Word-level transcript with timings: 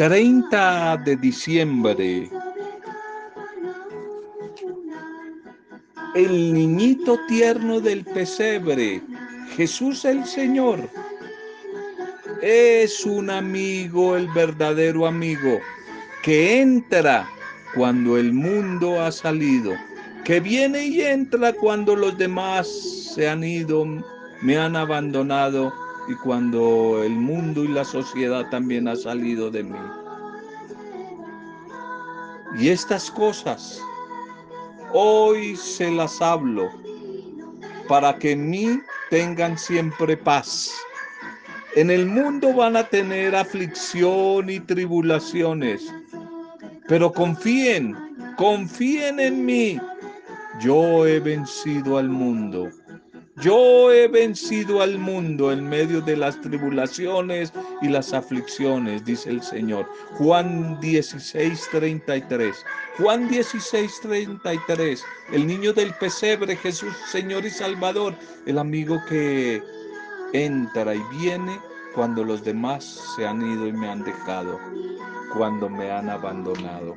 30 0.00 0.96
de 1.04 1.14
diciembre. 1.14 2.30
El 6.14 6.54
niñito 6.54 7.18
tierno 7.28 7.80
del 7.80 8.02
pesebre, 8.06 9.02
Jesús 9.54 10.06
el 10.06 10.24
Señor, 10.24 10.88
es 12.40 13.04
un 13.04 13.28
amigo, 13.28 14.16
el 14.16 14.26
verdadero 14.28 15.06
amigo, 15.06 15.60
que 16.22 16.62
entra 16.62 17.28
cuando 17.74 18.16
el 18.16 18.32
mundo 18.32 19.02
ha 19.02 19.12
salido, 19.12 19.74
que 20.24 20.40
viene 20.40 20.82
y 20.82 21.02
entra 21.02 21.52
cuando 21.52 21.94
los 21.94 22.16
demás 22.16 22.66
se 23.14 23.28
han 23.28 23.44
ido, 23.44 23.84
me 24.40 24.56
han 24.56 24.76
abandonado 24.76 25.70
y 26.10 26.14
cuando 26.14 27.04
el 27.04 27.12
mundo 27.12 27.62
y 27.62 27.68
la 27.68 27.84
sociedad 27.84 28.48
también 28.50 28.88
ha 28.88 28.96
salido 28.96 29.48
de 29.48 29.62
mí. 29.62 29.78
Y 32.60 32.68
estas 32.68 33.10
cosas 33.10 33.80
hoy 34.92 35.56
se 35.56 35.90
las 35.90 36.20
hablo 36.20 36.68
para 37.88 38.18
que 38.18 38.32
en 38.32 38.50
mí 38.50 38.78
tengan 39.08 39.56
siempre 39.56 40.14
paz. 40.14 40.70
En 41.74 41.90
el 41.90 42.04
mundo 42.04 42.52
van 42.52 42.76
a 42.76 42.86
tener 42.86 43.34
aflicción 43.34 44.50
y 44.50 44.60
tribulaciones, 44.60 45.90
pero 46.86 47.10
confíen, 47.10 47.96
confíen 48.36 49.20
en 49.20 49.46
mí. 49.46 49.80
Yo 50.60 51.06
he 51.06 51.18
vencido 51.18 51.96
al 51.96 52.10
mundo. 52.10 52.68
Yo 53.40 53.90
he 53.90 54.06
vencido 54.06 54.82
al 54.82 54.98
mundo 54.98 55.50
en 55.50 55.66
medio 55.66 56.02
de 56.02 56.14
las 56.14 56.38
tribulaciones 56.42 57.52
y 57.80 57.88
las 57.88 58.12
aflicciones, 58.12 59.02
dice 59.04 59.30
el 59.30 59.42
Señor. 59.42 59.88
Juan 60.18 60.78
16, 60.80 61.68
33. 61.70 62.66
Juan 62.98 63.28
16, 63.28 64.00
33. 64.02 65.04
El 65.32 65.46
niño 65.46 65.72
del 65.72 65.94
pesebre, 65.94 66.54
Jesús, 66.54 66.92
Señor 67.10 67.46
y 67.46 67.50
Salvador. 67.50 68.14
El 68.44 68.58
amigo 68.58 68.98
que 69.08 69.62
entra 70.34 70.94
y 70.94 71.02
viene 71.18 71.58
cuando 71.94 72.22
los 72.22 72.44
demás 72.44 73.14
se 73.16 73.26
han 73.26 73.40
ido 73.40 73.66
y 73.66 73.72
me 73.72 73.88
han 73.88 74.04
dejado, 74.04 74.60
cuando 75.32 75.70
me 75.70 75.90
han 75.90 76.10
abandonado. 76.10 76.94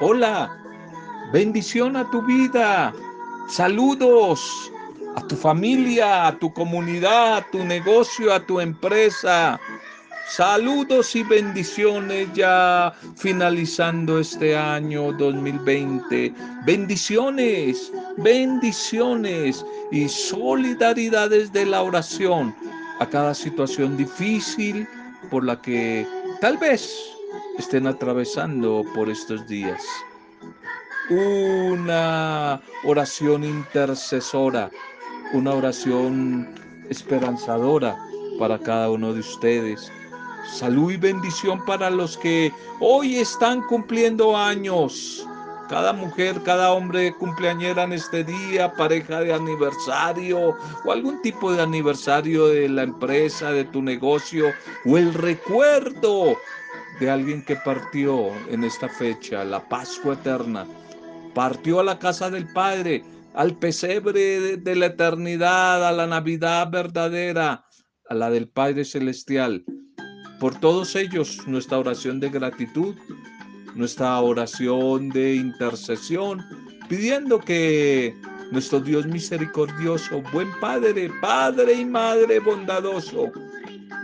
Hola, 0.00 0.56
bendición 1.30 1.96
a 1.96 2.10
tu 2.10 2.22
vida. 2.22 2.92
Saludos 3.48 4.72
a 5.16 5.26
tu 5.26 5.36
familia, 5.36 6.26
a 6.26 6.38
tu 6.38 6.52
comunidad, 6.52 7.36
a 7.36 7.50
tu 7.50 7.62
negocio, 7.62 8.32
a 8.32 8.40
tu 8.40 8.58
empresa. 8.58 9.60
Saludos 10.28 11.14
y 11.14 11.22
bendiciones 11.22 12.28
ya 12.32 12.92
finalizando 13.16 14.18
este 14.18 14.56
año 14.56 15.12
2020. 15.12 16.32
Bendiciones, 16.64 17.92
bendiciones 18.16 19.64
y 19.92 20.08
solidaridades 20.08 21.52
de 21.52 21.66
la 21.66 21.82
oración 21.82 22.54
a 22.98 23.06
cada 23.06 23.34
situación 23.34 23.98
difícil 23.98 24.88
por 25.30 25.44
la 25.44 25.60
que 25.60 26.06
tal 26.40 26.56
vez 26.56 26.98
estén 27.58 27.86
atravesando 27.86 28.82
por 28.94 29.10
estos 29.10 29.46
días 29.46 29.82
una 31.10 32.60
oración 32.84 33.44
intercesora, 33.44 34.70
una 35.32 35.52
oración 35.52 36.48
esperanzadora 36.88 37.96
para 38.38 38.58
cada 38.58 38.90
uno 38.90 39.12
de 39.12 39.20
ustedes. 39.20 39.92
Salud 40.50 40.92
y 40.92 40.96
bendición 40.96 41.64
para 41.64 41.90
los 41.90 42.16
que 42.16 42.52
hoy 42.80 43.16
están 43.16 43.62
cumpliendo 43.62 44.36
años. 44.36 45.26
Cada 45.68 45.92
mujer, 45.92 46.42
cada 46.42 46.72
hombre 46.72 47.14
cumpleañera 47.14 47.84
en 47.84 47.94
este 47.94 48.22
día, 48.22 48.72
pareja 48.74 49.20
de 49.20 49.32
aniversario 49.32 50.54
o 50.84 50.92
algún 50.92 51.20
tipo 51.22 51.52
de 51.52 51.62
aniversario 51.62 52.48
de 52.48 52.68
la 52.68 52.82
empresa, 52.82 53.50
de 53.50 53.64
tu 53.64 53.80
negocio 53.80 54.52
o 54.84 54.98
el 54.98 55.14
recuerdo 55.14 56.36
de 57.00 57.10
alguien 57.10 57.42
que 57.44 57.56
partió 57.56 58.28
en 58.50 58.62
esta 58.62 58.88
fecha, 58.88 59.42
la 59.42 59.66
Pascua 59.66 60.14
eterna 60.14 60.66
partió 61.34 61.80
a 61.80 61.84
la 61.84 61.98
casa 61.98 62.30
del 62.30 62.46
Padre, 62.52 63.02
al 63.34 63.58
pesebre 63.58 64.56
de 64.56 64.76
la 64.76 64.86
eternidad, 64.86 65.86
a 65.86 65.92
la 65.92 66.06
Navidad 66.06 66.70
verdadera, 66.70 67.64
a 68.08 68.14
la 68.14 68.30
del 68.30 68.48
Padre 68.48 68.84
Celestial. 68.84 69.64
Por 70.38 70.58
todos 70.60 70.94
ellos, 70.94 71.46
nuestra 71.46 71.78
oración 71.78 72.20
de 72.20 72.28
gratitud, 72.28 72.94
nuestra 73.74 74.20
oración 74.20 75.08
de 75.08 75.34
intercesión, 75.34 76.44
pidiendo 76.88 77.40
que 77.40 78.14
nuestro 78.52 78.78
Dios 78.80 79.06
misericordioso, 79.06 80.22
buen 80.32 80.48
Padre, 80.60 81.10
Padre 81.20 81.74
y 81.74 81.84
Madre 81.84 82.38
bondadoso, 82.38 83.32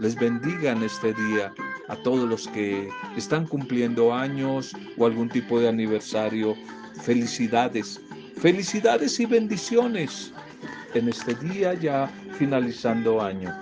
les 0.00 0.16
bendiga 0.16 0.72
en 0.72 0.82
este 0.82 1.12
día 1.12 1.52
a 1.88 1.96
todos 1.96 2.28
los 2.28 2.48
que 2.48 2.88
están 3.16 3.46
cumpliendo 3.46 4.14
años 4.14 4.72
o 4.96 5.06
algún 5.06 5.28
tipo 5.28 5.60
de 5.60 5.68
aniversario 5.68 6.56
Felicidades, 7.02 8.00
felicidades 8.40 9.18
y 9.20 9.26
bendiciones 9.26 10.32
en 10.94 11.08
este 11.08 11.34
día 11.36 11.74
ya 11.74 12.10
finalizando 12.38 13.20
año. 13.20 13.54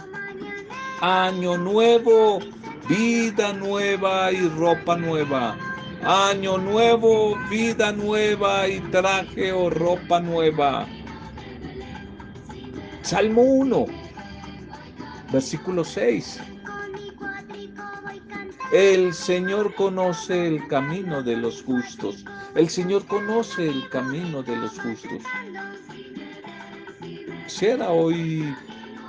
Año 1.00 1.56
nuevo, 1.56 2.40
vida 2.88 3.52
nueva 3.52 4.32
y 4.32 4.48
ropa 4.48 4.96
nueva. 4.96 5.56
Año 6.02 6.58
nuevo, 6.58 7.36
vida 7.50 7.92
nueva 7.92 8.68
y 8.68 8.80
traje 8.90 9.52
o 9.52 9.68
ropa 9.70 10.20
nueva. 10.20 10.86
Salmo 13.02 13.42
1, 13.42 13.86
versículo 15.32 15.84
6. 15.84 16.40
El 18.72 19.14
Señor 19.14 19.74
conoce 19.74 20.46
el 20.46 20.68
camino 20.68 21.22
de 21.22 21.36
los 21.36 21.62
justos. 21.62 22.26
El 22.54 22.68
Señor 22.68 23.06
conoce 23.06 23.66
el 23.66 23.88
camino 23.88 24.42
de 24.42 24.56
los 24.56 24.78
justos. 24.78 25.22
Quisiera 27.46 27.90
hoy 27.90 28.54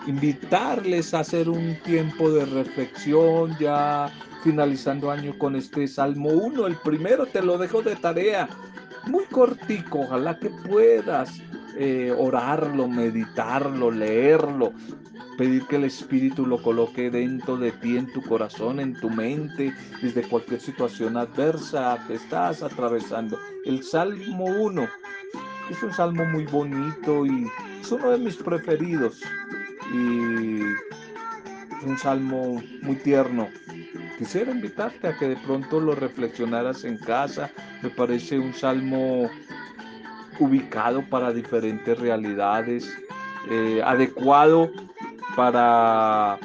invitarles 0.08 1.14
a 1.14 1.20
hacer 1.20 1.50
un 1.50 1.78
tiempo 1.84 2.32
de 2.32 2.46
reflexión 2.46 3.54
ya 3.60 4.10
finalizando 4.46 5.12
año 5.12 5.38
con 5.38 5.58
este 5.58 5.90
Salmo 5.90 6.30
1. 6.30 6.66
El 6.66 6.78
primero 6.78 7.26
te 7.26 7.42
lo 7.42 7.58
dejo 7.58 7.82
de 7.82 7.98
tarea. 7.98 8.48
Muy 9.08 9.26
cortico, 9.26 10.02
ojalá 10.02 10.40
que 10.40 10.50
puedas 10.70 11.42
eh, 11.78 12.16
orarlo, 12.18 12.88
meditarlo, 12.88 13.92
leerlo, 13.92 14.72
pedir 15.40 15.66
que 15.68 15.78
el 15.78 15.86
Espíritu 15.86 16.46
lo 16.46 16.62
coloque 16.62 17.10
dentro 17.10 17.56
de 17.56 17.72
ti, 17.72 17.96
en 17.96 18.12
tu 18.12 18.22
corazón, 18.22 18.82
en 18.82 18.94
tu 19.00 19.10
mente, 19.10 19.74
desde 20.02 20.24
cualquier 20.24 20.60
situación 20.60 21.16
adversa 21.16 21.98
que 22.06 22.16
estás 22.16 22.62
atravesando. 22.62 23.40
El 23.64 23.82
Salmo 23.82 24.44
1 24.44 24.86
es 25.72 25.82
un 25.82 25.94
salmo 25.94 26.26
muy 26.26 26.46
bonito 26.46 27.26
y 27.26 27.50
es 27.80 27.90
uno 27.90 28.12
de 28.12 28.18
mis 28.18 28.36
preferidos. 28.36 29.22
Y 29.94 30.60
es 30.60 31.84
un 31.86 31.98
salmo 31.98 32.62
muy 32.82 32.98
tierno. 32.98 33.48
Quisiera 34.18 34.52
invitarte 34.52 35.08
a 35.08 35.18
que 35.18 35.30
de 35.30 35.38
pronto 35.38 35.80
lo 35.80 35.96
reflexionaras 35.96 36.84
en 36.84 36.98
casa. 36.98 37.50
Me 37.82 37.90
parece 37.90 38.38
un 38.38 38.54
salmo 38.54 39.30
ubicado 40.38 41.02
para 41.10 41.32
diferentes 41.32 41.98
realidades, 41.98 42.94
eh, 43.50 43.82
adecuado 43.86 44.70
para 45.36 46.40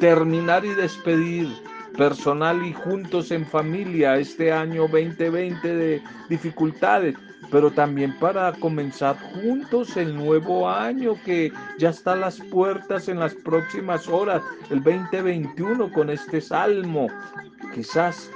terminar 0.00 0.64
y 0.64 0.70
despedir 0.70 1.48
personal 1.96 2.64
y 2.64 2.72
juntos 2.72 3.32
en 3.32 3.44
familia 3.44 4.16
este 4.16 4.52
año 4.52 4.82
2020 4.82 5.74
de 5.74 6.02
dificultades, 6.28 7.16
pero 7.50 7.70
también 7.72 8.16
para 8.18 8.52
comenzar 8.52 9.18
juntos 9.18 9.96
el 9.96 10.14
nuevo 10.14 10.70
año 10.70 11.14
que 11.24 11.52
ya 11.78 11.90
está 11.90 12.12
a 12.12 12.16
las 12.16 12.40
puertas 12.40 13.08
en 13.08 13.18
las 13.18 13.34
próximas 13.34 14.06
horas, 14.08 14.42
el 14.70 14.82
2021 14.82 15.92
con 15.92 16.10
este 16.10 16.40
salmo. 16.40 17.08
Quizás 17.74 18.30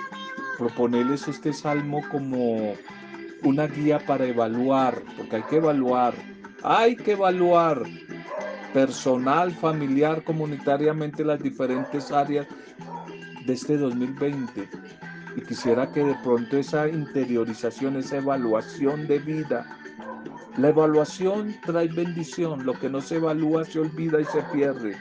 proponerles 0.58 1.28
este 1.28 1.52
salmo 1.52 2.02
como 2.10 2.74
una 3.44 3.66
guía 3.68 4.00
para 4.00 4.26
evaluar, 4.26 5.00
porque 5.16 5.36
hay 5.36 5.42
que 5.42 5.56
evaluar, 5.56 6.14
hay 6.64 6.96
que 6.96 7.12
evaluar 7.12 7.82
personal, 8.72 9.52
familiar, 9.52 10.22
comunitariamente 10.24 11.24
las 11.24 11.42
diferentes 11.42 12.10
áreas 12.10 12.46
de 13.46 13.52
este 13.52 13.76
2020. 13.76 14.68
Y 15.36 15.40
quisiera 15.42 15.90
que 15.90 16.04
de 16.04 16.14
pronto 16.22 16.58
esa 16.58 16.88
interiorización, 16.88 17.96
esa 17.96 18.18
evaluación 18.18 19.06
de 19.06 19.18
vida, 19.18 19.66
la 20.56 20.68
evaluación 20.68 21.56
trae 21.64 21.88
bendición, 21.88 22.64
lo 22.66 22.74
que 22.74 22.90
no 22.90 23.00
se 23.00 23.16
evalúa 23.16 23.64
se 23.64 23.80
olvida 23.80 24.20
y 24.20 24.24
se 24.26 24.42
pierde. 24.52 24.96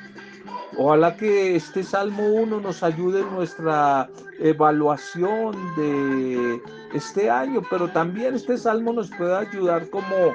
Ojalá 0.78 1.18
que 1.18 1.58
este 1.58 1.84
Salmo 1.84 2.26
1 2.28 2.62
nos 2.62 2.82
ayude 2.82 3.22
en 3.22 3.32
nuestra 3.34 4.10
evaluación 4.40 5.54
de 5.76 6.62
este 6.94 7.30
año, 7.30 7.62
pero 7.70 7.90
también 7.90 8.36
este 8.36 8.58
Salmo 8.58 8.94
nos 8.94 9.10
puede 9.12 9.36
ayudar 9.36 9.90
como 9.90 10.34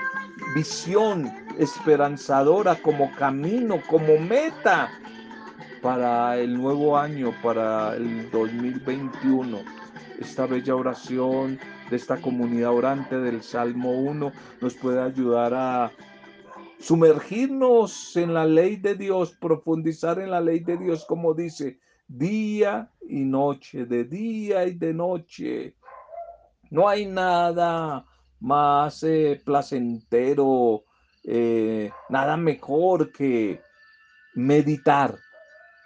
visión 0.55 1.33
esperanzadora, 1.59 2.77
como 2.77 3.15
camino, 3.17 3.81
como 3.89 4.19
meta 4.19 4.91
para 5.83 6.39
el 6.39 6.61
nuevo 6.61 6.99
año, 6.99 7.33
para 7.43 7.97
el 7.97 8.31
2021. 8.31 9.59
Esta 10.19 10.47
bella 10.47 10.75
oración 10.75 11.59
de 11.91 11.97
esta 11.97 12.17
comunidad 12.21 12.73
orante 12.73 13.19
del 13.19 13.43
Salmo 13.43 13.93
1 13.93 14.33
nos 14.61 14.75
puede 14.75 15.03
ayudar 15.03 15.55
a 15.55 15.93
sumergirnos 16.79 18.17
en 18.17 18.35
la 18.35 18.45
ley 18.45 18.77
de 18.77 18.95
Dios, 18.95 19.37
profundizar 19.41 20.19
en 20.19 20.31
la 20.31 20.41
ley 20.41 20.61
de 20.61 20.77
Dios, 20.77 21.05
como 21.05 21.35
dice, 21.35 21.79
día 22.09 22.91
y 23.09 23.25
noche, 23.25 23.87
de 23.87 24.05
día 24.05 24.67
y 24.67 24.75
de 24.75 24.95
noche. 24.95 25.75
No 26.71 26.89
hay 26.89 27.07
nada 27.07 28.05
más 28.41 29.03
eh, 29.03 29.41
placentero, 29.45 30.85
eh, 31.27 31.91
nada 32.09 32.37
mejor 32.37 33.11
que 33.13 33.61
meditar, 34.35 35.17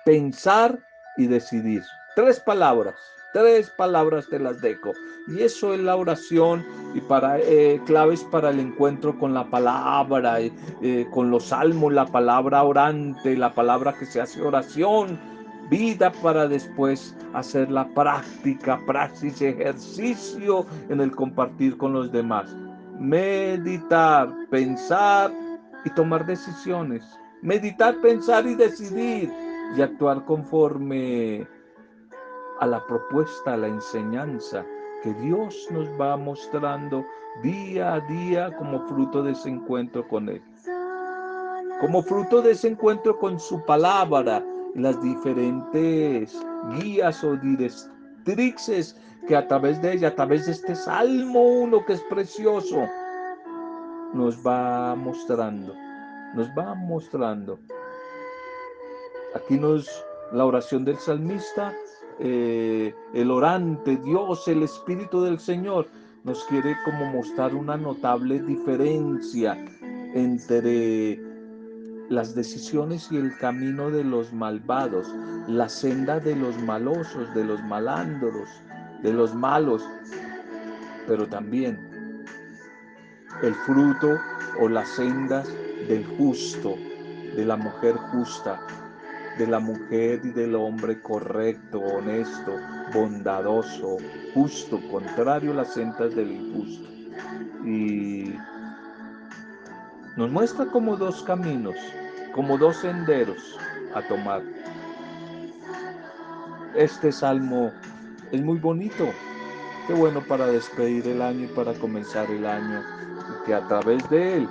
pensar 0.04 0.78
y 1.16 1.26
decidir. 1.26 1.82
Tres 2.14 2.40
palabras. 2.40 2.96
Tres 3.32 3.70
palabras 3.70 4.26
te 4.28 4.40
las 4.40 4.60
dejo. 4.60 4.92
Y 5.28 5.42
eso 5.42 5.72
es 5.72 5.81
la 5.81 5.94
oración 5.94 6.66
y 6.94 7.00
para 7.00 7.38
eh, 7.38 7.81
claves 7.87 8.25
para 8.25 8.50
el 8.50 8.58
encuentro 8.58 9.16
con 9.19 9.32
la 9.32 9.48
palabra, 9.48 10.40
eh, 10.40 11.06
con 11.12 11.31
los 11.31 11.46
salmos, 11.46 11.92
la 11.92 12.06
palabra 12.06 12.64
orante, 12.64 13.37
la 13.37 13.54
palabra 13.54 13.92
que 13.92 14.06
se 14.06 14.20
hace 14.20 14.42
oración, 14.42 15.20
vida 15.69 16.10
para 16.10 16.48
después 16.48 17.14
hacer 17.32 17.70
la 17.70 17.87
práctica, 17.90 18.81
praxis, 18.87 19.40
ejercicio 19.40 20.66
en 20.88 21.00
el 21.00 21.12
compartir 21.12 21.76
con 21.76 21.92
los 21.92 22.10
demás. 22.10 22.56
Meditar, 23.00 24.31
pensar 24.50 25.32
y 25.87 25.91
tomar 25.91 26.26
decisiones. 26.26 27.02
Meditar, 27.41 27.97
pensar 28.02 28.47
y 28.47 28.55
decidir 28.55 29.32
y 29.75 29.81
actuar 29.81 30.23
conforme 30.26 31.49
a 32.61 32.67
la 32.67 32.87
propuesta, 32.87 33.55
a 33.55 33.56
la 33.56 33.69
enseñanza 33.69 34.67
que 35.02 35.14
Dios 35.14 35.67
nos 35.70 35.88
va 35.99 36.19
mostrando 36.19 37.06
día 37.43 37.94
a 37.94 38.00
día 38.00 38.55
como 38.58 38.87
fruto 38.87 39.23
de 39.23 39.32
ese 39.32 39.49
encuentro 39.49 40.06
con 40.06 40.29
Él. 40.29 40.43
Como 41.81 42.02
fruto 42.02 42.43
de 42.43 42.50
ese 42.50 42.69
encuentro 42.69 43.19
con 43.19 43.41
su 43.41 43.64
palabra 43.64 44.44
las 44.75 45.00
diferentes 45.02 46.38
guías 46.75 47.25
o 47.25 47.35
directrices 48.25 48.96
que 49.26 49.37
a 49.37 49.46
través 49.46 49.81
de 49.82 49.93
ella, 49.93 50.08
a 50.08 50.14
través 50.14 50.46
de 50.46 50.52
este 50.52 50.75
Salmo 50.75 51.43
1 51.43 51.84
que 51.84 51.94
es 51.94 52.02
precioso, 52.02 52.88
nos 54.12 54.37
va 54.44 54.94
mostrando, 54.94 55.75
nos 56.34 56.49
va 56.49 56.75
mostrando. 56.75 57.58
Aquí 59.34 59.58
nos, 59.58 59.88
la 60.32 60.44
oración 60.44 60.84
del 60.84 60.99
salmista 60.99 61.72
eh, 62.22 62.94
el 63.14 63.31
orante, 63.31 63.96
Dios, 63.96 64.46
el 64.46 64.62
Espíritu 64.62 65.23
del 65.23 65.38
Señor, 65.38 65.87
nos 66.23 66.44
quiere 66.44 66.76
como 66.84 67.06
mostrar 67.06 67.55
una 67.55 67.78
notable 67.78 68.40
diferencia 68.40 69.56
entre 70.14 71.19
las 72.11 72.35
decisiones 72.35 73.11
y 73.12 73.17
el 73.17 73.37
camino 73.39 73.89
de 73.89 74.03
los 74.03 74.33
malvados, 74.33 75.15
la 75.47 75.69
senda 75.69 76.19
de 76.19 76.35
los 76.35 76.61
malosos, 76.62 77.33
de 77.35 77.45
los 77.45 77.62
malandros, 77.62 78.49
de 79.01 79.12
los 79.12 79.33
malos, 79.33 79.89
pero 81.07 81.29
también 81.29 81.79
el 83.43 83.55
fruto 83.55 84.19
o 84.61 84.69
las 84.69 84.89
sendas 84.89 85.49
del 85.87 86.05
justo, 86.19 86.75
de 87.37 87.45
la 87.45 87.57
mujer 87.57 87.95
justa, 87.95 88.61
de 89.39 89.47
la 89.47 89.61
mujer 89.61 90.21
y 90.25 90.31
del 90.31 90.57
hombre 90.57 91.01
correcto, 91.01 91.79
honesto, 91.79 92.57
bondadoso, 92.93 93.99
justo, 94.35 94.81
contrario 94.91 95.53
a 95.53 95.57
las 95.57 95.75
sentas 95.75 96.15
del 96.17 96.33
injusto. 96.33 96.89
Y 97.65 98.35
nos 100.17 100.31
muestra 100.31 100.67
como 100.67 100.97
dos 100.97 101.23
caminos, 101.23 101.77
como 102.35 102.59
dos 102.59 102.77
senderos 102.77 103.59
a 103.94 104.03
tomar. 104.03 104.43
Este 106.75 107.11
salmo 107.11 107.73
es 108.31 108.41
muy 108.43 108.59
bonito, 108.59 109.09
qué 109.87 109.94
bueno 109.94 110.23
para 110.27 110.47
despedir 110.47 111.06
el 111.09 111.21
año 111.21 111.44
y 111.44 111.49
para 111.49 111.75
comenzar 111.75 112.31
el 112.31 112.47
año, 112.47 112.81
y 112.81 113.47
que 113.47 113.55
a 113.55 113.67
través 113.67 114.09
de 114.09 114.37
él 114.38 114.49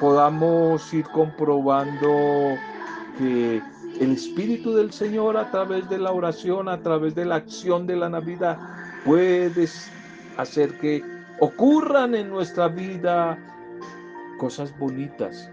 podamos 0.00 0.92
ir 0.92 1.04
comprobando 1.06 2.56
que 3.18 3.62
el 4.00 4.12
Espíritu 4.12 4.74
del 4.74 4.92
Señor 4.92 5.36
a 5.36 5.50
través 5.50 5.88
de 5.88 5.98
la 5.98 6.12
oración, 6.12 6.68
a 6.68 6.80
través 6.82 7.14
de 7.14 7.24
la 7.24 7.36
acción 7.36 7.86
de 7.86 7.96
la 7.96 8.08
Navidad, 8.08 8.58
puedes 9.04 9.90
hacer 10.36 10.78
que 10.78 11.02
ocurran 11.40 12.14
en 12.14 12.30
nuestra 12.30 12.68
vida 12.68 13.38
cosas 14.38 14.76
bonitas, 14.78 15.50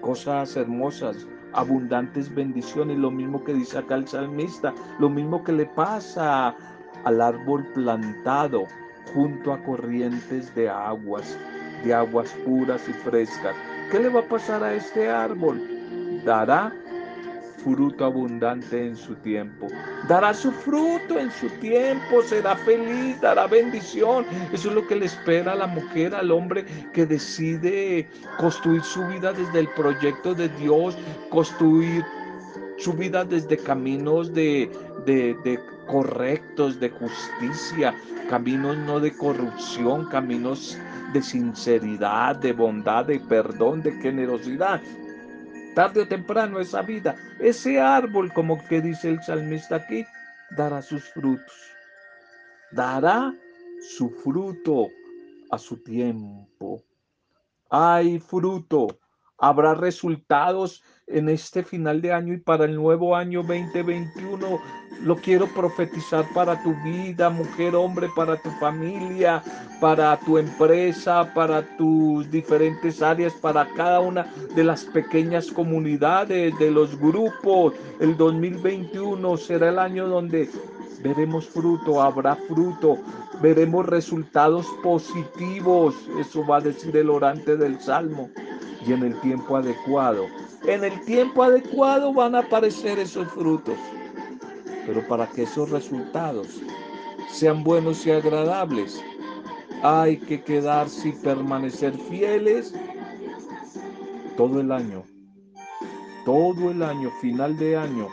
cosas 0.00 0.56
hermosas, 0.56 1.26
abundantes 1.52 2.34
bendiciones, 2.34 2.98
lo 2.98 3.10
mismo 3.10 3.42
que 3.44 3.54
dice 3.54 3.78
acá 3.78 3.96
el 3.96 4.08
salmista, 4.08 4.74
lo 4.98 5.08
mismo 5.08 5.42
que 5.42 5.52
le 5.52 5.66
pasa 5.66 6.54
al 7.04 7.20
árbol 7.20 7.66
plantado 7.74 8.64
junto 9.14 9.52
a 9.52 9.62
corrientes 9.62 10.54
de 10.54 10.68
aguas, 10.68 11.38
de 11.84 11.94
aguas 11.94 12.30
puras 12.44 12.88
y 12.88 12.92
frescas. 12.92 13.54
¿Qué 13.90 13.98
le 13.98 14.08
va 14.08 14.20
a 14.20 14.28
pasar 14.28 14.62
a 14.62 14.74
este 14.74 15.08
árbol? 15.08 15.78
dará 16.24 16.72
fruto 17.68 18.04
abundante 18.04 18.86
en 18.86 18.96
su 18.96 19.14
tiempo. 19.16 19.66
Dará 20.08 20.32
su 20.32 20.50
fruto 20.50 21.18
en 21.18 21.30
su 21.30 21.48
tiempo, 21.60 22.22
será 22.22 22.56
feliz, 22.56 23.20
dará 23.20 23.46
bendición. 23.46 24.24
Eso 24.52 24.70
es 24.70 24.74
lo 24.74 24.86
que 24.86 24.96
le 24.96 25.06
espera 25.06 25.52
a 25.52 25.56
la 25.56 25.66
mujer, 25.66 26.14
al 26.14 26.30
hombre 26.30 26.64
que 26.92 27.06
decide 27.06 28.08
construir 28.38 28.82
su 28.82 29.06
vida 29.06 29.32
desde 29.32 29.60
el 29.60 29.68
proyecto 29.68 30.34
de 30.34 30.48
Dios, 30.48 30.96
construir 31.30 32.04
su 32.78 32.92
vida 32.92 33.24
desde 33.24 33.56
caminos 33.58 34.32
de, 34.32 34.70
de, 35.04 35.36
de 35.44 35.58
correctos, 35.86 36.80
de 36.80 36.90
justicia, 36.90 37.94
caminos 38.30 38.76
no 38.78 39.00
de 39.00 39.14
corrupción, 39.16 40.06
caminos 40.06 40.78
de 41.12 41.22
sinceridad, 41.22 42.36
de 42.36 42.52
bondad, 42.52 43.06
de 43.06 43.18
perdón, 43.20 43.82
de 43.82 43.92
generosidad 43.92 44.80
tarde 45.74 46.00
o 46.00 46.08
temprano 46.08 46.60
esa 46.60 46.82
vida, 46.82 47.16
ese 47.40 47.80
árbol, 47.80 48.32
como 48.32 48.62
que 48.66 48.80
dice 48.80 49.10
el 49.10 49.22
salmista 49.22 49.76
aquí, 49.76 50.04
dará 50.56 50.82
sus 50.82 51.04
frutos. 51.10 51.54
Dará 52.72 53.34
su 53.80 54.10
fruto 54.10 54.88
a 55.50 55.58
su 55.58 55.76
tiempo. 55.82 56.82
Hay 57.70 58.18
fruto, 58.18 58.98
habrá 59.38 59.74
resultados 59.74 60.82
en 61.06 61.28
este 61.28 61.62
final 61.62 62.02
de 62.02 62.12
año 62.12 62.34
y 62.34 62.38
para 62.38 62.64
el 62.64 62.74
nuevo 62.74 63.16
año 63.16 63.42
2021. 63.42 64.60
Lo 65.02 65.16
quiero 65.16 65.46
profetizar 65.46 66.26
para 66.34 66.60
tu 66.62 66.74
vida, 66.82 67.30
mujer, 67.30 67.76
hombre, 67.76 68.08
para 68.16 68.36
tu 68.36 68.50
familia, 68.58 69.42
para 69.80 70.18
tu 70.18 70.38
empresa, 70.38 71.32
para 71.34 71.62
tus 71.76 72.28
diferentes 72.30 73.00
áreas, 73.00 73.32
para 73.34 73.66
cada 73.74 74.00
una 74.00 74.26
de 74.56 74.64
las 74.64 74.84
pequeñas 74.84 75.52
comunidades, 75.52 76.58
de 76.58 76.70
los 76.70 76.98
grupos. 76.98 77.74
El 78.00 78.16
2021 78.16 79.36
será 79.36 79.68
el 79.68 79.78
año 79.78 80.08
donde 80.08 80.50
veremos 81.02 81.46
fruto, 81.46 82.02
habrá 82.02 82.34
fruto, 82.34 82.98
veremos 83.40 83.86
resultados 83.86 84.66
positivos. 84.82 85.94
Eso 86.18 86.44
va 86.44 86.56
a 86.56 86.60
decir 86.60 86.96
el 86.96 87.08
orante 87.08 87.56
del 87.56 87.80
Salmo. 87.80 88.30
Y 88.86 88.92
en 88.92 89.02
el 89.02 89.20
tiempo 89.20 89.56
adecuado 89.56 90.26
en 90.66 90.84
el 90.84 91.00
tiempo 91.04 91.42
adecuado 91.42 92.12
van 92.12 92.34
a 92.34 92.40
aparecer 92.40 92.98
esos 92.98 93.28
frutos. 93.28 93.76
Pero 94.86 95.06
para 95.06 95.26
que 95.26 95.44
esos 95.44 95.70
resultados 95.70 96.60
sean 97.30 97.62
buenos 97.62 98.06
y 98.06 98.10
agradables, 98.10 99.02
hay 99.82 100.16
que 100.16 100.42
quedarse 100.42 101.10
y 101.10 101.12
permanecer 101.12 101.96
fieles 102.10 102.74
todo 104.36 104.60
el 104.60 104.72
año. 104.72 105.04
Todo 106.24 106.70
el 106.70 106.82
año, 106.82 107.10
final 107.20 107.56
de 107.56 107.76
año, 107.76 108.08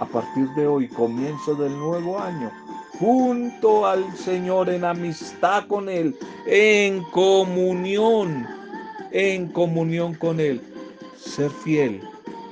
a 0.00 0.06
partir 0.06 0.48
de 0.54 0.66
hoy, 0.66 0.88
comienzo 0.88 1.54
del 1.54 1.76
nuevo 1.78 2.18
año, 2.18 2.50
junto 2.98 3.86
al 3.86 4.16
Señor 4.16 4.70
en 4.70 4.84
amistad 4.84 5.66
con 5.66 5.88
Él, 5.88 6.16
en 6.46 7.02
comunión, 7.10 8.46
en 9.12 9.48
comunión 9.48 10.14
con 10.14 10.40
Él 10.40 10.60
ser 11.16 11.50
fiel, 11.50 12.00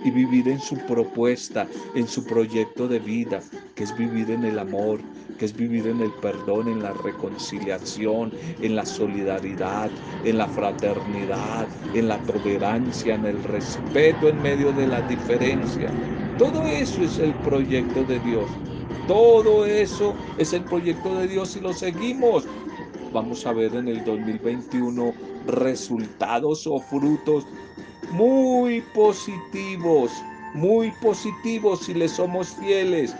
y 0.04 0.10
vivir 0.10 0.48
en 0.48 0.60
su 0.60 0.76
propuesta, 0.76 1.66
en 1.94 2.06
su 2.06 2.24
proyecto 2.24 2.86
de 2.88 2.98
vida, 2.98 3.40
que 3.74 3.84
es 3.84 3.96
vivir 3.96 4.30
en 4.30 4.44
el 4.44 4.58
amor, 4.58 5.00
que 5.38 5.44
es 5.44 5.56
vivir 5.56 5.86
en 5.86 6.00
el 6.00 6.12
perdón, 6.22 6.68
en 6.68 6.82
la 6.82 6.92
reconciliación, 6.92 8.32
en 8.60 8.76
la 8.76 8.84
solidaridad, 8.84 9.90
en 10.24 10.38
la 10.38 10.48
fraternidad, 10.48 11.68
en 11.94 12.08
la 12.08 12.18
tolerancia, 12.22 13.14
en 13.14 13.26
el 13.26 13.42
respeto 13.44 14.28
en 14.28 14.42
medio 14.42 14.72
de 14.72 14.86
la 14.86 15.00
diferencia. 15.02 15.90
Todo 16.38 16.66
eso 16.66 17.02
es 17.02 17.18
el 17.18 17.34
proyecto 17.34 18.04
de 18.04 18.18
Dios. 18.20 18.48
Todo 19.06 19.64
eso 19.64 20.14
es 20.38 20.52
el 20.52 20.62
proyecto 20.64 21.18
de 21.18 21.28
Dios 21.28 21.56
y 21.56 21.60
lo 21.60 21.72
seguimos. 21.72 22.46
Vamos 23.12 23.46
a 23.46 23.52
ver 23.52 23.74
en 23.74 23.88
el 23.88 24.04
2021 24.04 25.14
resultados 25.46 26.66
o 26.66 26.78
frutos 26.78 27.46
muy 28.12 28.82
positivos, 28.94 30.12
muy 30.54 30.90
positivos 31.00 31.84
si 31.86 31.94
le 31.94 32.08
somos 32.08 32.48
fieles. 32.56 33.14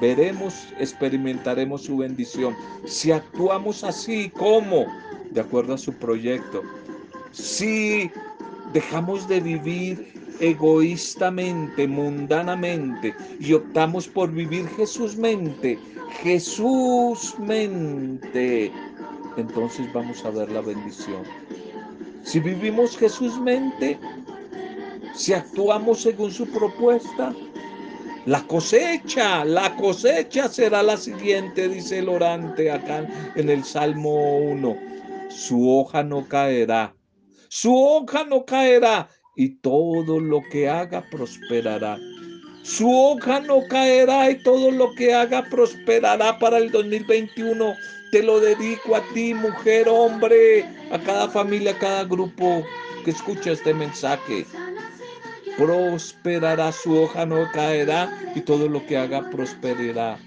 Veremos, 0.00 0.68
experimentaremos 0.78 1.82
su 1.82 1.98
bendición. 1.98 2.54
Si 2.84 3.10
actuamos 3.10 3.84
así, 3.84 4.30
¿cómo? 4.30 4.86
De 5.30 5.40
acuerdo 5.40 5.74
a 5.74 5.78
su 5.78 5.92
proyecto. 5.94 6.62
Si 7.32 8.10
dejamos 8.72 9.26
de 9.28 9.40
vivir 9.40 10.12
egoístamente, 10.40 11.86
mundanamente, 11.86 13.14
y 13.38 13.52
optamos 13.52 14.08
por 14.08 14.30
vivir 14.32 14.66
Jesús 14.76 15.16
mente, 15.16 15.78
Jesús 16.22 17.34
mente, 17.38 18.72
entonces 19.36 19.92
vamos 19.92 20.24
a 20.24 20.30
ver 20.30 20.50
la 20.50 20.60
bendición. 20.60 21.22
Si 22.24 22.40
vivimos 22.40 22.96
Jesús 22.96 23.40
mente, 23.40 23.98
si 25.14 25.32
actuamos 25.32 26.02
según 26.02 26.30
su 26.30 26.46
propuesta, 26.46 27.34
la 28.26 28.46
cosecha, 28.46 29.44
la 29.44 29.74
cosecha 29.76 30.48
será 30.48 30.82
la 30.82 30.96
siguiente, 30.96 31.68
dice 31.68 31.98
el 31.98 32.08
orante 32.08 32.70
acá 32.70 33.06
en 33.34 33.50
el 33.50 33.64
Salmo 33.64 34.38
1. 34.38 34.76
Su 35.28 35.68
hoja 35.68 36.04
no 36.04 36.28
caerá, 36.28 36.94
su 37.48 37.74
hoja 37.74 38.24
no 38.24 38.44
caerá 38.44 39.08
y 39.34 39.56
todo 39.56 40.20
lo 40.20 40.40
que 40.50 40.68
haga 40.68 41.04
prosperará. 41.10 41.98
Su 42.62 42.88
hoja 42.88 43.40
no 43.40 43.66
caerá 43.68 44.30
y 44.30 44.40
todo 44.42 44.70
lo 44.70 44.94
que 44.94 45.12
haga 45.12 45.42
prosperará 45.50 46.38
para 46.38 46.58
el 46.58 46.70
2021. 46.70 47.74
Te 48.12 48.22
lo 48.22 48.40
dedico 48.40 48.94
a 48.94 49.00
ti, 49.14 49.32
mujer, 49.32 49.88
hombre, 49.88 50.68
a 50.92 50.98
cada 50.98 51.30
familia, 51.30 51.70
a 51.70 51.78
cada 51.78 52.04
grupo 52.04 52.62
que 53.04 53.10
escucha 53.10 53.52
este 53.52 53.72
mensaje 53.72 54.44
prosperará, 55.56 56.72
su 56.72 56.94
hoja 56.94 57.24
no 57.24 57.50
caerá 57.52 58.12
y 58.34 58.40
todo 58.42 58.68
lo 58.68 58.84
que 58.86 58.98
haga 58.98 59.28
prosperará. 59.30 60.18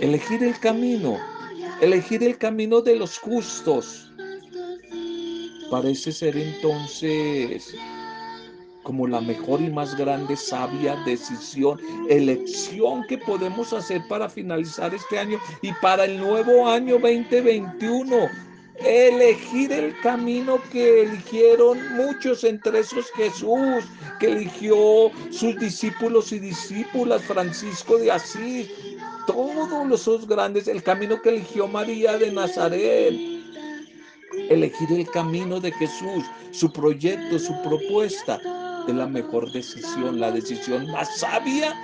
Elegir 0.00 0.42
el 0.42 0.58
camino, 0.58 1.18
elegir 1.80 2.24
el 2.24 2.36
camino 2.36 2.80
de 2.80 2.96
los 2.96 3.16
justos, 3.16 4.10
parece 5.70 6.10
ser 6.10 6.36
entonces 6.36 7.74
como 8.84 9.08
la 9.08 9.20
mejor 9.20 9.60
y 9.60 9.70
más 9.70 9.96
grande 9.96 10.36
sabia 10.36 10.94
decisión, 11.04 11.80
elección 12.08 13.04
que 13.08 13.18
podemos 13.18 13.72
hacer 13.72 14.02
para 14.08 14.28
finalizar 14.28 14.94
este 14.94 15.18
año 15.18 15.38
y 15.62 15.72
para 15.82 16.04
el 16.04 16.18
nuevo 16.18 16.68
año 16.68 16.98
2021 17.00 18.28
elegir 18.76 19.72
el 19.72 19.98
camino 20.00 20.58
que 20.72 21.02
eligieron 21.02 21.78
muchos, 21.96 22.44
entre 22.44 22.80
esos 22.80 23.10
Jesús, 23.12 23.84
que 24.18 24.26
eligió 24.26 25.10
sus 25.30 25.58
discípulos 25.58 26.32
y 26.32 26.38
discípulas, 26.40 27.22
Francisco 27.22 27.98
de 27.98 28.10
Asís, 28.10 28.70
todos 29.26 29.88
los 29.88 30.26
grandes, 30.26 30.68
el 30.68 30.82
camino 30.82 31.20
que 31.22 31.30
eligió 31.30 31.68
María 31.68 32.18
de 32.18 32.32
Nazaret. 32.32 33.14
Elegir 34.50 34.90
el 34.90 35.08
camino 35.10 35.60
de 35.60 35.70
Jesús, 35.72 36.24
su 36.50 36.70
proyecto, 36.72 37.38
su 37.38 37.54
propuesta, 37.62 38.40
es 38.86 38.94
la 38.94 39.06
mejor 39.06 39.50
decisión, 39.52 40.20
la 40.20 40.30
decisión 40.30 40.90
más 40.90 41.18
sabia 41.18 41.74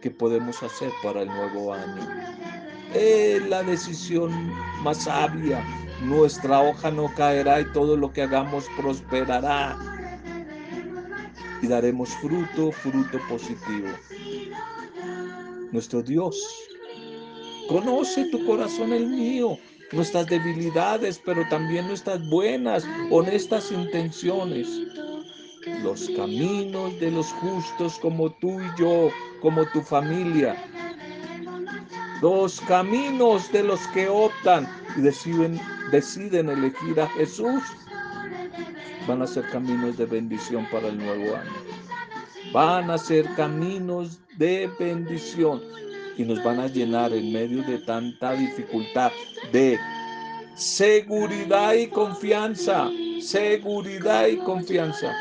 que 0.00 0.10
podemos 0.10 0.62
hacer 0.62 0.90
para 1.02 1.22
el 1.22 1.28
nuevo 1.28 1.74
año. 1.74 2.08
Es 2.94 3.46
la 3.48 3.62
decisión 3.62 4.52
más 4.82 5.04
sabia, 5.04 5.64
nuestra 6.02 6.60
hoja 6.60 6.90
no 6.90 7.12
caerá 7.14 7.60
y 7.60 7.72
todo 7.72 7.96
lo 7.96 8.12
que 8.12 8.22
hagamos 8.22 8.66
prosperará. 8.76 9.76
Y 11.62 11.66
daremos 11.66 12.08
fruto, 12.16 12.72
fruto 12.72 13.18
positivo. 13.28 13.88
Nuestro 15.72 16.02
Dios 16.02 16.36
conoce 17.68 18.24
tu 18.30 18.44
corazón, 18.46 18.92
el 18.92 19.06
mío, 19.06 19.58
nuestras 19.92 20.26
debilidades, 20.26 21.20
pero 21.24 21.46
también 21.48 21.86
nuestras 21.86 22.26
buenas, 22.28 22.84
honestas 23.10 23.70
intenciones. 23.70 24.66
Los 25.82 26.10
caminos 26.10 26.98
de 27.00 27.10
los 27.10 27.26
justos 27.34 27.98
como 28.00 28.30
tú 28.30 28.60
y 28.60 28.78
yo, 28.78 29.10
como 29.40 29.64
tu 29.66 29.80
familia. 29.80 30.56
Los 32.20 32.60
caminos 32.60 33.50
de 33.50 33.62
los 33.62 33.80
que 33.88 34.08
optan 34.08 34.68
y 34.96 35.00
deciden 35.00 35.60
deciden 35.90 36.48
elegir 36.48 37.00
a 37.00 37.08
Jesús, 37.08 37.62
van 39.06 39.22
a 39.22 39.26
ser 39.26 39.48
caminos 39.50 39.96
de 39.96 40.06
bendición 40.06 40.66
para 40.70 40.88
el 40.88 40.98
nuevo 40.98 41.36
año. 41.36 41.50
Van 42.52 42.90
a 42.90 42.98
ser 42.98 43.26
caminos 43.34 44.20
de 44.36 44.70
bendición 44.78 45.62
y 46.16 46.24
nos 46.24 46.42
van 46.42 46.60
a 46.60 46.66
llenar 46.66 47.12
en 47.12 47.32
medio 47.32 47.62
de 47.62 47.78
tanta 47.78 48.32
dificultad 48.32 49.10
de 49.52 49.78
seguridad 50.54 51.74
y 51.74 51.88
confianza, 51.88 52.90
seguridad 53.20 54.26
y 54.26 54.36
confianza. 54.38 55.14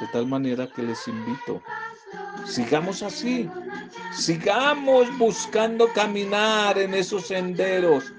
De 0.00 0.06
tal 0.12 0.26
manera 0.26 0.68
que 0.74 0.82
les 0.82 1.08
invito, 1.08 1.62
sigamos 2.44 3.02
así, 3.02 3.48
sigamos 4.12 5.06
buscando 5.18 5.88
caminar 5.94 6.78
en 6.78 6.92
esos 6.92 7.28
senderos 7.28 8.12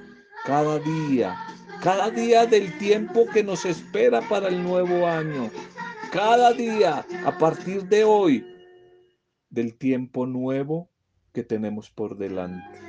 cada 0.46 0.80
día, 0.80 1.38
cada 1.82 2.10
día 2.10 2.46
del 2.46 2.76
tiempo 2.80 3.28
que 3.32 3.44
nos 3.44 3.66
espera 3.66 4.22
para 4.28 4.48
el 4.48 4.64
nuevo 4.64 5.06
año, 5.06 5.52
cada 6.12 6.52
día 6.54 7.06
a 7.26 7.38
partir 7.38 7.84
de 7.84 8.04
hoy 8.04 8.46
del 9.50 9.78
tiempo 9.78 10.26
nuevo 10.26 10.90
que 11.34 11.44
tenemos 11.44 11.90
por 11.92 12.18
delante. 12.18 12.80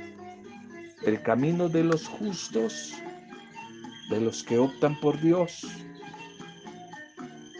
El 1.05 1.21
camino 1.21 1.69
de 1.69 1.83
los 1.83 2.07
justos, 2.07 2.93
de 4.09 4.19
los 4.19 4.43
que 4.43 4.57
optan 4.57 4.99
por 4.99 5.21
Dios, 5.21 5.65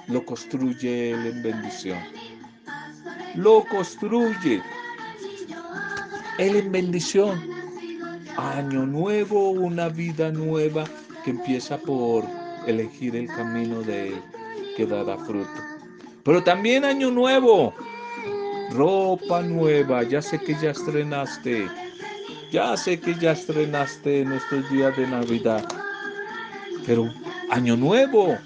lo 0.10 0.26
construye 0.26 1.12
Él 1.12 1.28
en 1.28 1.44
bendición. 1.44 2.00
Lo 3.36 3.64
construye 3.66 4.62
Él 6.38 6.56
en 6.56 6.72
bendición. 6.72 7.40
Año 8.38 8.86
nuevo, 8.86 9.52
una 9.52 9.90
vida 9.90 10.32
nueva 10.32 10.86
que 11.24 11.32
empieza 11.32 11.78
por 11.78 12.26
elegir 12.66 13.16
el 13.16 13.28
camino 13.28 13.82
de 13.82 14.10
Él 14.10 14.24
que 14.76 14.86
dará 14.86 15.18
fruto. 15.18 15.62
Pero 16.24 16.44
también 16.44 16.86
año 16.86 17.12
nuevo, 17.12 17.74
ropa 18.72 19.42
nueva, 19.42 20.04
ya 20.04 20.22
sé 20.22 20.40
que 20.40 20.56
ya 20.62 20.72
estrenaste, 20.72 21.68
ya 22.52 22.78
sé 22.78 23.00
que 23.00 23.16
ya 23.16 23.32
estrenaste 23.32 24.22
en 24.22 24.34
estos 24.34 24.70
días 24.70 24.96
de 24.96 25.08
Navidad, 25.08 25.68
pero 26.86 27.12
año 27.50 27.76
nuevo, 27.76 28.38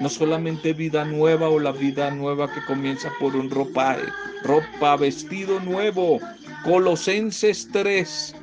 no 0.00 0.08
solamente 0.08 0.72
vida 0.72 1.04
nueva 1.04 1.48
o 1.48 1.58
la 1.58 1.72
vida 1.72 2.10
nueva 2.10 2.52
que 2.52 2.64
comienza 2.66 3.10
por 3.18 3.34
un 3.34 3.50
ropa, 3.50 3.96
ropa, 4.42 4.96
vestido 4.96 5.60
nuevo, 5.60 6.20
Colosenses 6.64 7.68
3, 7.72 8.34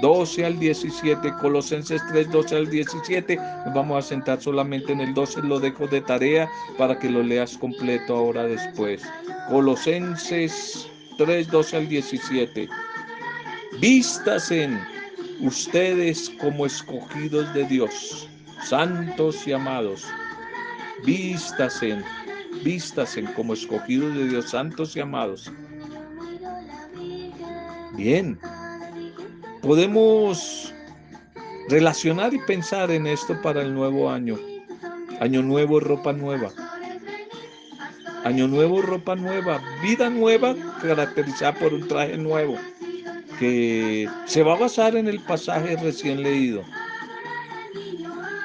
12 0.00 0.46
al 0.46 0.58
17, 0.58 1.32
Colosenses 1.40 2.02
3, 2.10 2.30
12 2.30 2.56
al 2.56 2.70
17. 2.70 3.36
Nos 3.36 3.74
vamos 3.74 4.04
a 4.04 4.08
sentar 4.08 4.40
solamente 4.40 4.92
en 4.92 5.00
el 5.00 5.14
12, 5.14 5.42
lo 5.42 5.60
dejo 5.60 5.86
de 5.86 6.00
tarea 6.00 6.48
para 6.78 6.98
que 6.98 7.10
lo 7.10 7.22
leas 7.22 7.56
completo 7.58 8.16
ahora 8.16 8.44
después. 8.44 9.02
Colosenses 9.48 10.88
3, 11.18 11.48
12 11.48 11.76
al 11.76 11.88
17. 11.88 12.68
Vístasen 13.78 14.80
ustedes 15.40 16.30
como 16.40 16.66
escogidos 16.66 17.52
de 17.54 17.64
Dios, 17.66 18.28
santos 18.62 19.46
y 19.46 19.52
amados. 19.52 20.06
Vístasen, 21.04 22.04
vístasen 22.62 23.26
como 23.34 23.54
escogidos 23.54 24.14
de 24.14 24.28
Dios, 24.28 24.50
santos 24.50 24.96
y 24.96 25.00
amados. 25.00 25.50
Bien, 27.96 28.38
podemos 29.62 30.74
relacionar 31.68 32.34
y 32.34 32.38
pensar 32.40 32.90
en 32.90 33.06
esto 33.06 33.40
para 33.42 33.62
el 33.62 33.74
nuevo 33.74 34.10
año. 34.10 34.36
Año 35.20 35.42
nuevo, 35.42 35.80
ropa 35.80 36.12
nueva. 36.12 36.50
Año 38.24 38.48
nuevo, 38.48 38.82
ropa 38.82 39.16
nueva, 39.16 39.62
vida 39.82 40.10
nueva 40.10 40.54
caracterizada 40.82 41.54
por 41.54 41.72
un 41.72 41.88
traje 41.88 42.18
nuevo 42.18 42.56
que 43.38 44.06
se 44.26 44.42
va 44.42 44.52
a 44.52 44.58
basar 44.58 44.94
en 44.94 45.08
el 45.08 45.18
pasaje 45.20 45.76
recién 45.76 46.22
leído. 46.22 46.62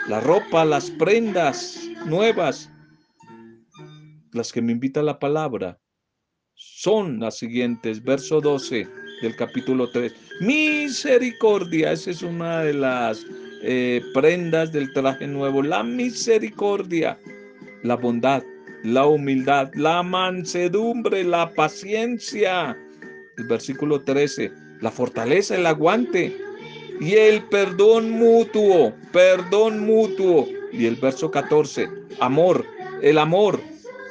La 0.08 0.22
ropa, 0.22 0.64
las 0.64 0.90
prendas 0.92 1.85
nuevas, 2.06 2.72
las 4.32 4.52
que 4.52 4.62
me 4.62 4.72
invita 4.72 5.02
la 5.02 5.20
palabra, 5.20 5.80
son 6.54 7.20
las 7.20 7.38
siguientes, 7.38 8.04
verso 8.04 8.40
12 8.42 8.88
del 9.22 9.36
capítulo 9.36 9.90
3. 9.90 10.14
Misericordia, 10.42 11.92
esa 11.92 12.12
es 12.12 12.22
una 12.22 12.62
de 12.62 12.74
las 12.74 13.26
eh, 13.64 14.02
prendas 14.14 14.72
del 14.72 14.92
traje 14.94 15.28
nuevo. 15.28 15.62
La 15.62 15.84
misericordia, 15.84 17.20
la 17.84 17.96
bondad, 17.96 18.44
la 18.84 19.06
humildad, 19.06 19.72
la 19.74 20.04
mansedumbre, 20.04 21.24
la 21.24 21.52
paciencia. 21.52 22.78
El 23.38 23.48
versículo 23.48 24.02
13, 24.02 24.52
la 24.82 24.92
fortaleza, 24.92 25.56
el 25.56 25.66
aguante 25.66 26.38
y 27.02 27.14
el 27.14 27.44
perdón 27.44 28.12
mutuo, 28.12 28.94
perdón 29.12 29.80
mutuo. 29.80 30.48
Y 30.78 30.86
el 30.86 30.96
verso 30.96 31.32
14, 31.32 31.90
amor, 32.20 32.66
el 33.02 33.18
amor, 33.18 33.62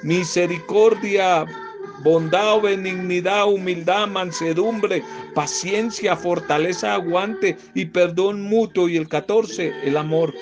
misericordia, 0.02 1.46
bondad, 2.02 2.60
benignidad, 2.60 3.48
humildad, 3.48 4.06
mansedumbre, 4.08 5.02
paciencia, 5.34 6.16
fortaleza, 6.16 6.94
aguante 6.94 7.56
y 7.74 7.86
perdón 7.86 8.42
mutuo. 8.42 8.88
Y 8.88 8.96
el 8.96 9.08
14, 9.08 9.72
el 9.84 9.96
amor. 9.96 10.34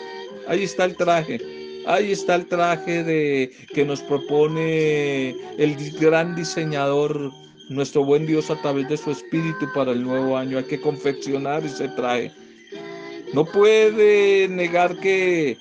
Ahí 0.49 0.65
está 0.65 0.85
el 0.85 0.97
traje. 0.97 1.41
Ahí 1.87 2.13
está 2.13 2.37
el 2.37 2.47
traje 2.47 3.03
de 3.03 3.51
que 3.75 3.85
nos 3.85 4.01
propone 4.03 5.31
el 5.59 5.77
gran 5.99 6.37
diseñador, 6.37 7.33
nuestro 7.69 8.05
buen 8.05 8.27
Dios 8.27 8.51
a 8.51 8.61
través 8.61 8.89
de 8.89 8.97
su 8.97 9.11
espíritu 9.11 9.67
para 9.75 9.93
el 9.93 10.03
nuevo 10.03 10.37
año. 10.37 10.59
Hay 10.59 10.65
que 10.65 10.81
confeccionar 10.81 11.65
ese 11.65 11.89
traje. 11.89 12.31
No 13.35 13.45
puede 13.45 14.47
negar 14.49 14.97
que 15.01 15.57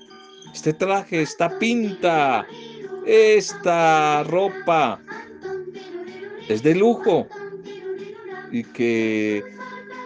este 0.54 0.74
traje, 0.74 1.22
esta 1.22 1.58
pinta, 1.60 2.46
esta 3.06 4.24
ropa 4.24 5.00
es 6.50 6.62
de 6.64 6.76
lujo 6.76 7.28
y 8.52 8.64
que 8.64 9.44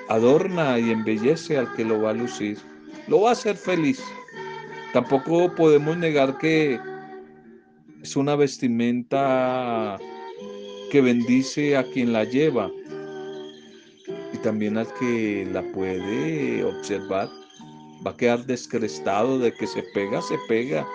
adorna 0.10 0.80
y 0.80 0.92
embellece 0.92 1.58
al 1.58 1.74
que 1.74 1.84
lo 1.84 2.02
va 2.02 2.12
a 2.12 2.14
lucir. 2.14 2.58
Lo 3.08 3.22
va 3.22 3.30
a 3.30 3.34
hacer 3.34 3.56
feliz. 3.56 4.02
Tampoco 4.94 5.54
podemos 5.56 5.98
negar 5.98 6.38
que 6.38 6.80
es 8.02 8.16
una 8.16 8.36
vestimenta 8.36 9.98
que 10.92 11.02
bendice 11.02 11.76
a 11.76 11.84
quien 11.84 12.14
la 12.14 12.24
lleva 12.24 12.70
y 14.32 14.38
también 14.38 14.78
al 14.78 14.88
que 14.94 15.48
la 15.52 15.64
puede 15.74 16.64
observar. 16.64 17.30
Va 18.06 18.12
a 18.12 18.18
quedar 18.18 18.46
descrestado 18.46 19.40
de 19.40 19.54
que 19.54 19.66
se 19.66 19.82
pega, 19.94 20.22
se 20.22 20.38
pega. 20.48 20.86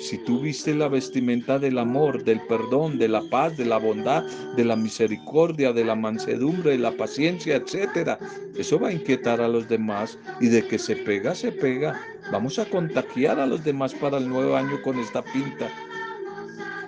Si 0.00 0.18
tú 0.18 0.40
viste 0.40 0.74
la 0.74 0.88
vestimenta 0.88 1.58
del 1.58 1.78
amor, 1.78 2.24
del 2.24 2.40
perdón, 2.42 2.98
de 2.98 3.08
la 3.08 3.22
paz, 3.30 3.56
de 3.56 3.64
la 3.64 3.78
bondad, 3.78 4.24
de 4.56 4.64
la 4.64 4.76
misericordia, 4.76 5.72
de 5.72 5.84
la 5.84 5.94
mansedumbre, 5.94 6.72
de 6.72 6.78
la 6.78 6.92
paciencia, 6.92 7.56
etcétera, 7.56 8.18
eso 8.58 8.78
va 8.78 8.88
a 8.88 8.92
inquietar 8.92 9.40
a 9.40 9.48
los 9.48 9.68
demás 9.68 10.18
y 10.40 10.48
de 10.48 10.66
que 10.66 10.78
se 10.78 10.96
pega, 10.96 11.34
se 11.34 11.52
pega. 11.52 11.98
Vamos 12.30 12.58
a 12.58 12.66
contagiar 12.66 13.38
a 13.38 13.46
los 13.46 13.64
demás 13.64 13.94
para 13.94 14.18
el 14.18 14.28
nuevo 14.28 14.56
año 14.56 14.82
con 14.82 14.98
esta 14.98 15.22
pinta. 15.22 15.70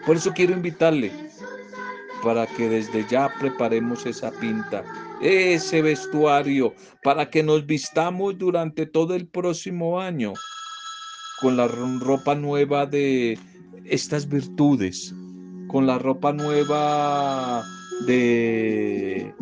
Por 0.04 0.16
eso 0.16 0.32
quiero 0.34 0.52
invitarle 0.52 1.10
para 2.22 2.46
que 2.46 2.68
desde 2.68 3.06
ya 3.08 3.32
preparemos 3.38 4.04
esa 4.04 4.30
pinta, 4.32 4.84
ese 5.20 5.82
vestuario, 5.82 6.74
para 7.02 7.30
que 7.30 7.42
nos 7.42 7.66
vistamos 7.66 8.36
durante 8.38 8.86
todo 8.86 9.14
el 9.14 9.26
próximo 9.26 10.00
año 10.00 10.32
con 11.40 11.56
la 11.56 11.68
ropa 11.68 12.34
nueva 12.34 12.86
de 12.86 13.38
estas 13.84 14.28
virtudes, 14.28 15.14
con 15.68 15.86
la 15.86 15.98
ropa 15.98 16.32
nueva 16.32 17.64
de 18.06 19.34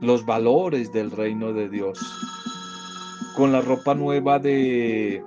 los 0.00 0.24
valores 0.24 0.92
del 0.92 1.10
reino 1.10 1.52
de 1.52 1.68
Dios, 1.68 1.98
con 3.36 3.52
la 3.52 3.60
ropa 3.60 3.94
nueva 3.94 4.38
de 4.38 5.22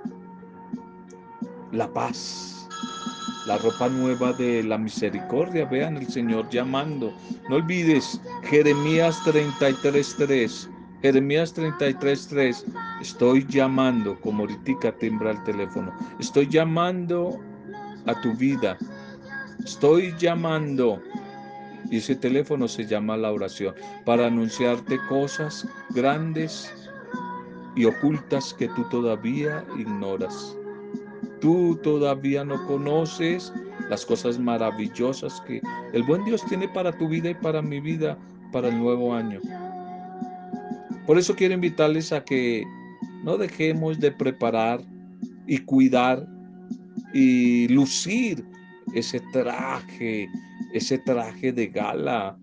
la 1.72 1.92
paz, 1.92 2.57
la 3.48 3.56
ropa 3.56 3.88
nueva 3.88 4.34
de 4.34 4.62
la 4.62 4.76
misericordia. 4.76 5.64
Vean 5.64 5.96
el 5.96 6.06
Señor 6.06 6.48
llamando. 6.50 7.12
No 7.48 7.56
olvides 7.56 8.20
Jeremías 8.44 9.18
33.3. 9.24 10.68
Jeremías 11.00 11.54
33.3, 11.56 12.64
estoy 13.00 13.46
llamando, 13.46 14.20
como 14.20 14.42
ahorita 14.42 14.90
timbra 14.98 15.30
el 15.30 15.44
teléfono, 15.44 15.96
estoy 16.18 16.48
llamando 16.48 17.38
a 18.06 18.20
tu 18.20 18.34
vida, 18.34 18.76
estoy 19.64 20.12
llamando, 20.18 21.00
y 21.88 21.98
ese 21.98 22.16
teléfono 22.16 22.66
se 22.66 22.84
llama 22.84 23.16
la 23.16 23.30
oración, 23.30 23.76
para 24.04 24.26
anunciarte 24.26 24.98
cosas 25.08 25.68
grandes 25.90 26.74
y 27.76 27.84
ocultas 27.84 28.52
que 28.54 28.66
tú 28.70 28.82
todavía 28.88 29.64
ignoras. 29.78 30.57
Tú 31.40 31.78
todavía 31.82 32.44
no 32.44 32.66
conoces 32.66 33.52
las 33.88 34.04
cosas 34.04 34.38
maravillosas 34.38 35.40
que 35.46 35.60
el 35.92 36.02
buen 36.02 36.24
Dios 36.24 36.44
tiene 36.48 36.68
para 36.68 36.92
tu 36.92 37.08
vida 37.08 37.30
y 37.30 37.34
para 37.34 37.62
mi 37.62 37.80
vida 37.80 38.18
para 38.52 38.68
el 38.68 38.78
nuevo 38.78 39.14
año. 39.14 39.40
Por 41.06 41.18
eso 41.18 41.34
quiero 41.34 41.54
invitarles 41.54 42.12
a 42.12 42.24
que 42.24 42.64
no 43.24 43.36
dejemos 43.38 43.98
de 43.98 44.12
preparar 44.12 44.80
y 45.46 45.58
cuidar 45.58 46.26
y 47.14 47.68
lucir 47.68 48.44
ese 48.94 49.20
traje, 49.32 50.28
ese 50.74 50.98
traje 50.98 51.52
de 51.52 51.68
gala. 51.68 52.36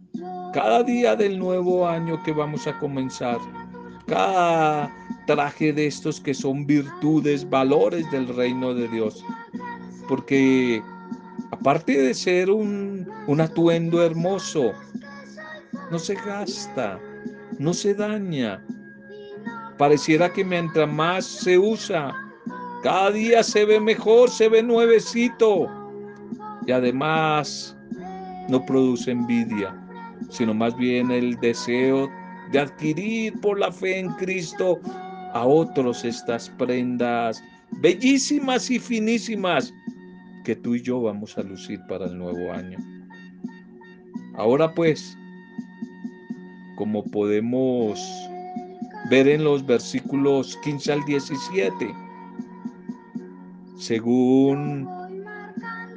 Cada 0.53 0.83
día 0.83 1.15
del 1.15 1.37
nuevo 1.37 1.87
año 1.87 2.21
que 2.23 2.31
vamos 2.31 2.65
a 2.65 2.77
comenzar, 2.79 3.37
cada 4.07 4.91
traje 5.25 5.73
de 5.73 5.87
estos 5.87 6.19
que 6.19 6.33
son 6.33 6.65
virtudes, 6.65 7.49
valores 7.49 8.09
del 8.11 8.27
reino 8.27 8.73
de 8.73 8.87
Dios. 8.87 9.23
Porque 10.07 10.81
aparte 11.51 12.01
de 12.01 12.13
ser 12.13 12.49
un, 12.49 13.09
un 13.27 13.41
atuendo 13.41 14.03
hermoso, 14.03 14.71
no 15.91 15.99
se 15.99 16.15
gasta, 16.15 16.99
no 17.59 17.73
se 17.73 17.93
daña. 17.93 18.63
Pareciera 19.77 20.31
que 20.31 20.43
mientras 20.43 20.91
más 20.91 21.25
se 21.25 21.57
usa, 21.57 22.13
cada 22.83 23.11
día 23.11 23.43
se 23.43 23.65
ve 23.65 23.79
mejor, 23.79 24.29
se 24.29 24.47
ve 24.47 24.63
nuevecito. 24.63 25.67
Y 26.65 26.71
además 26.71 27.75
no 28.49 28.65
produce 28.65 29.11
envidia, 29.11 29.75
sino 30.29 30.53
más 30.53 30.75
bien 30.77 31.11
el 31.11 31.35
deseo 31.37 32.09
de 32.51 32.59
adquirir 32.59 33.39
por 33.41 33.59
la 33.59 33.71
fe 33.71 33.99
en 33.99 34.09
Cristo 34.13 34.79
a 35.35 35.45
otros 35.45 36.05
estas 36.05 36.49
prendas 36.51 37.43
bellísimas 37.81 38.71
y 38.71 38.79
finísimas 38.79 39.73
que 40.45 40.55
tú 40.55 40.75
y 40.75 40.81
yo 40.81 41.01
vamos 41.01 41.37
a 41.37 41.43
lucir 41.43 41.77
para 41.89 42.05
el 42.05 42.17
nuevo 42.17 42.53
año. 42.53 42.77
Ahora 44.37 44.73
pues, 44.73 45.17
como 46.77 47.03
podemos 47.03 47.99
ver 49.09 49.27
en 49.27 49.43
los 49.43 49.65
versículos 49.65 50.57
15 50.63 50.93
al 50.93 51.03
17. 51.03 51.93
Según 53.77 54.89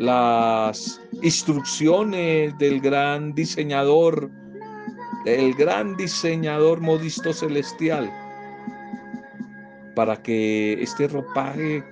las 0.01 1.01
instrucciones 1.23 2.59
del 2.59 2.81
gran 2.81 3.33
diseñador, 3.37 4.33
el 5.27 5.55
gran 5.55 5.97
diseñador 5.97 6.81
modisto 6.81 7.33
celestial, 7.33 8.11
para 9.99 10.23
que 10.23 10.75
este 10.81 11.09
ropaje 11.09 11.83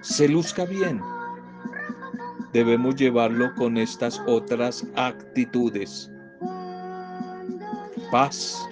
se 0.00 0.28
luzca 0.28 0.64
bien, 0.64 1.00
debemos 2.52 2.96
llevarlo 2.96 3.54
con 3.54 3.78
estas 3.78 4.20
otras 4.26 4.84
actitudes 4.96 6.10
paz 8.10 8.68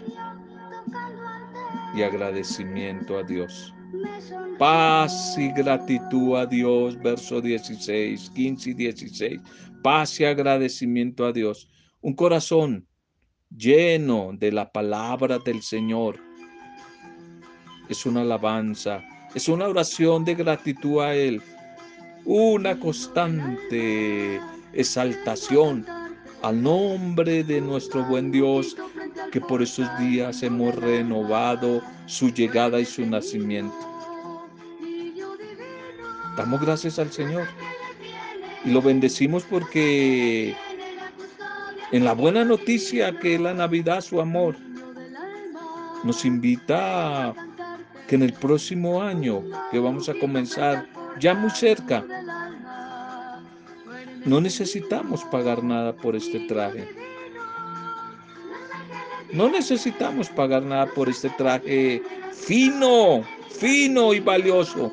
y 1.95 2.03
agradecimiento 2.03 3.19
a 3.19 3.23
Dios. 3.23 3.73
Paz 4.59 5.37
y 5.39 5.53
gratitud 5.53 6.35
a 6.35 6.45
Dios, 6.45 7.01
verso 7.01 7.41
16, 7.41 8.31
15 8.31 8.71
y 8.71 8.75
16. 8.75 9.41
Paz 9.81 10.19
y 10.19 10.25
agradecimiento 10.25 11.25
a 11.25 11.33
Dios. 11.33 11.69
Un 12.01 12.15
corazón 12.15 12.89
lleno 13.57 14.33
de 14.35 14.51
la 14.51 14.73
palabra 14.73 15.39
del 15.39 15.63
Señor. 15.63 16.24
Es 17.89 18.07
una 18.07 18.23
alabanza, 18.23 19.03
es 19.35 19.49
una 19.49 19.69
oración 19.69 20.25
de 20.25 20.35
gratitud 20.35 21.01
a 21.01 21.15
Él. 21.15 21.43
Una 22.25 22.79
constante 22.79 24.41
exaltación 24.73 25.85
al 26.43 26.63
nombre 26.63 27.43
de 27.45 27.61
nuestro 27.61 28.05
buen 28.05 28.31
Dios, 28.31 28.77
que 29.33 29.41
por 29.41 29.63
estos 29.63 29.89
días 29.99 30.43
hemos 30.43 30.75
renovado 30.75 31.83
su 32.07 32.29
llegada 32.31 32.81
y 32.81 32.85
su 32.85 33.07
nacimiento. 33.07 33.75
Damos 36.37 36.61
gracias 36.61 36.99
al 36.99 37.13
Señor 37.13 37.47
y 38.65 38.71
lo 38.71 38.83
bendecimos 38.83 39.45
porque 39.45 40.57
en 41.93 42.05
la 42.05 42.13
buena 42.13 42.45
noticia 42.45 43.19
que 43.21 43.37
es 43.37 43.41
la 43.41 43.55
Navidad, 43.55 44.01
su 44.01 44.21
amor, 44.21 44.57
nos 46.03 46.25
invita 46.25 47.35
que 48.09 48.17
en 48.17 48.23
el 48.23 48.33
próximo 48.33 49.03
año 49.03 49.43
que 49.71 49.79
vamos 49.79 50.09
a 50.09 50.15
comenzar, 50.15 50.87
ya 51.19 51.35
muy 51.35 51.51
cerca, 51.51 52.05
no 54.25 54.41
necesitamos 54.41 55.23
pagar 55.25 55.63
nada 55.63 55.95
por 55.95 56.17
este 56.17 56.41
traje. 56.41 56.89
No 59.33 59.49
necesitamos 59.49 60.29
pagar 60.29 60.63
nada 60.63 60.87
por 60.87 61.09
este 61.09 61.29
traje 61.31 62.03
fino, 62.33 63.23
fino 63.51 64.15
y 64.15 64.21
valioso. 64.21 64.93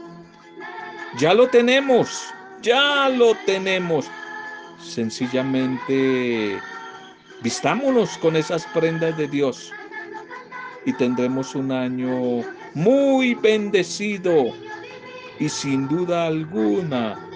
Ya 1.18 1.34
lo 1.34 1.48
tenemos, 1.48 2.26
ya 2.62 3.10
lo 3.10 3.36
tenemos. 3.46 4.08
Sencillamente 4.82 6.60
vistámonos 7.42 8.18
con 8.18 8.36
esas 8.36 8.66
prendas 8.68 9.18
de 9.18 9.28
Dios 9.28 9.72
y 10.86 10.94
tendremos 10.94 11.56
un 11.56 11.72
año 11.72 12.44
muy 12.74 13.36
bendecido 13.36 14.54
y 15.40 15.50
sin 15.50 15.88
duda 15.88 16.28
alguna 16.28 17.32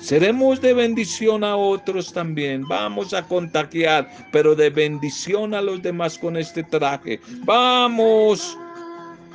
Seremos 0.00 0.60
de 0.60 0.72
bendición 0.72 1.42
a 1.44 1.56
otros 1.56 2.12
también. 2.12 2.62
Vamos 2.68 3.12
a 3.12 3.22
contagiar, 3.22 4.08
pero 4.32 4.54
de 4.54 4.70
bendición 4.70 5.54
a 5.54 5.60
los 5.60 5.82
demás 5.82 6.16
con 6.18 6.36
este 6.36 6.62
traje. 6.62 7.20
Vamos 7.44 8.56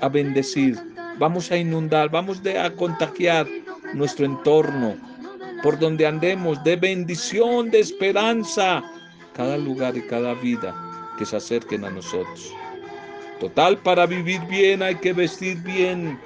a 0.02 0.08
bendecir, 0.08 0.80
vamos 1.20 1.52
a 1.52 1.58
inundar, 1.58 2.10
vamos 2.10 2.42
a 2.46 2.72
contagiar 2.72 3.46
nuestro 3.94 4.26
entorno, 4.26 4.96
por 5.62 5.78
donde 5.78 6.08
andemos, 6.08 6.64
de 6.64 6.76
bendición, 6.78 7.70
de 7.70 7.82
esperanza, 7.82 8.84
cada 9.34 9.58
lugar 9.58 9.98
y 9.98 10.02
cada 10.02 10.34
vida 10.34 10.74
que 11.18 11.26
se 11.26 11.36
acerquen 11.36 11.84
a 11.86 11.90
nosotros. 11.90 12.54
Total, 13.44 13.78
para 13.78 14.06
vivir 14.06 14.40
bien 14.48 14.82
hay 14.82 14.96
que 14.96 15.12
vestir 15.12 15.58
bien. 15.64 16.20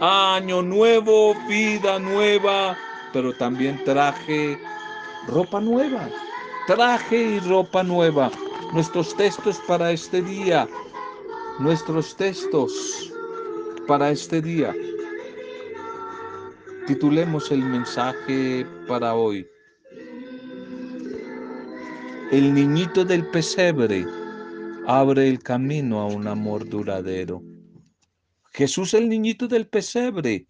Año 0.00 0.62
nuevo, 0.62 1.34
vida 1.48 1.98
nueva 1.98 2.76
pero 3.12 3.32
también 3.32 3.82
traje 3.84 4.58
ropa 5.26 5.60
nueva. 5.60 6.08
Traje 6.66 7.16
y 7.16 7.40
ropa 7.40 7.82
nueva. 7.82 8.30
Nuestros 8.72 9.16
textos 9.16 9.60
para 9.66 9.92
este 9.92 10.22
día. 10.22 10.68
Nuestros 11.58 12.16
textos 12.16 13.12
para 13.86 14.10
este 14.10 14.40
día. 14.40 14.74
Titulemos 16.86 17.50
el 17.50 17.64
mensaje 17.64 18.66
para 18.86 19.14
hoy. 19.14 19.46
El 22.30 22.54
niñito 22.54 23.04
del 23.04 23.26
pesebre 23.26 24.06
abre 24.86 25.28
el 25.28 25.40
camino 25.40 26.00
a 26.00 26.06
un 26.06 26.26
amor 26.26 26.68
duradero. 26.68 27.42
Jesús 28.52 28.94
el 28.94 29.08
niñito 29.08 29.46
del 29.46 29.66
pesebre 29.66 30.46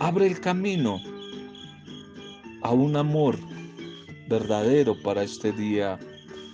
abre 0.00 0.26
el 0.26 0.40
camino 0.40 0.98
a 2.62 2.72
un 2.72 2.96
amor 2.96 3.38
verdadero 4.28 5.00
para 5.02 5.22
este 5.22 5.52
día, 5.52 5.98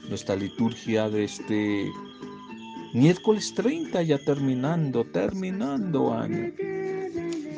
nuestra 0.09 0.37
liturgia 0.37 1.09
de 1.09 1.25
este 1.25 1.90
miércoles 2.92 3.55
30, 3.55 4.03
ya 4.03 4.18
terminando, 4.18 5.05
terminando 5.05 6.12
año. 6.12 6.53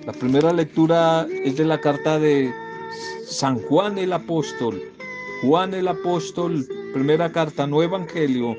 La 0.06 0.12
primera 0.12 0.52
lectura 0.52 1.26
es 1.44 1.56
de 1.56 1.64
la 1.64 1.80
carta 1.80 2.18
de 2.18 2.52
San 3.26 3.58
Juan 3.62 3.98
el 3.98 4.12
Apóstol. 4.12 4.80
Juan 5.42 5.74
el 5.74 5.88
Apóstol, 5.88 6.66
primera 6.92 7.30
carta, 7.30 7.66
no 7.66 7.82
Evangelio. 7.82 8.56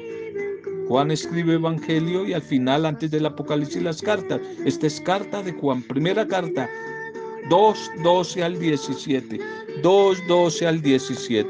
Juan 0.88 1.12
escribe 1.12 1.54
Evangelio 1.54 2.28
y 2.28 2.34
al 2.34 2.42
final, 2.42 2.86
antes 2.86 3.12
del 3.12 3.26
Apocalipsis, 3.26 3.82
las 3.82 4.02
cartas. 4.02 4.42
Esta 4.66 4.88
es 4.88 5.00
carta 5.02 5.42
de 5.42 5.54
Juan, 5.54 5.82
primera 5.84 6.28
carta 6.28 6.70
2, 7.50 7.92
12 8.04 8.44
al 8.44 8.60
17. 8.60 9.40
2, 9.82 10.28
12 10.28 10.68
al 10.68 10.82
17. 10.82 11.50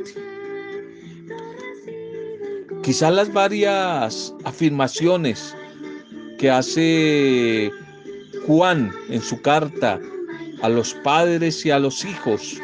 Quizás 2.83 3.13
las 3.13 3.31
varias 3.31 4.33
afirmaciones 4.43 5.55
que 6.37 6.49
hace 6.49 7.71
Juan 8.45 8.91
en 9.09 9.21
su 9.21 9.41
carta 9.41 9.99
a 10.61 10.69
los 10.69 10.93
padres 10.95 11.65
y 11.65 11.71
a 11.71 11.79
los 11.79 12.03
hijos 12.03 12.59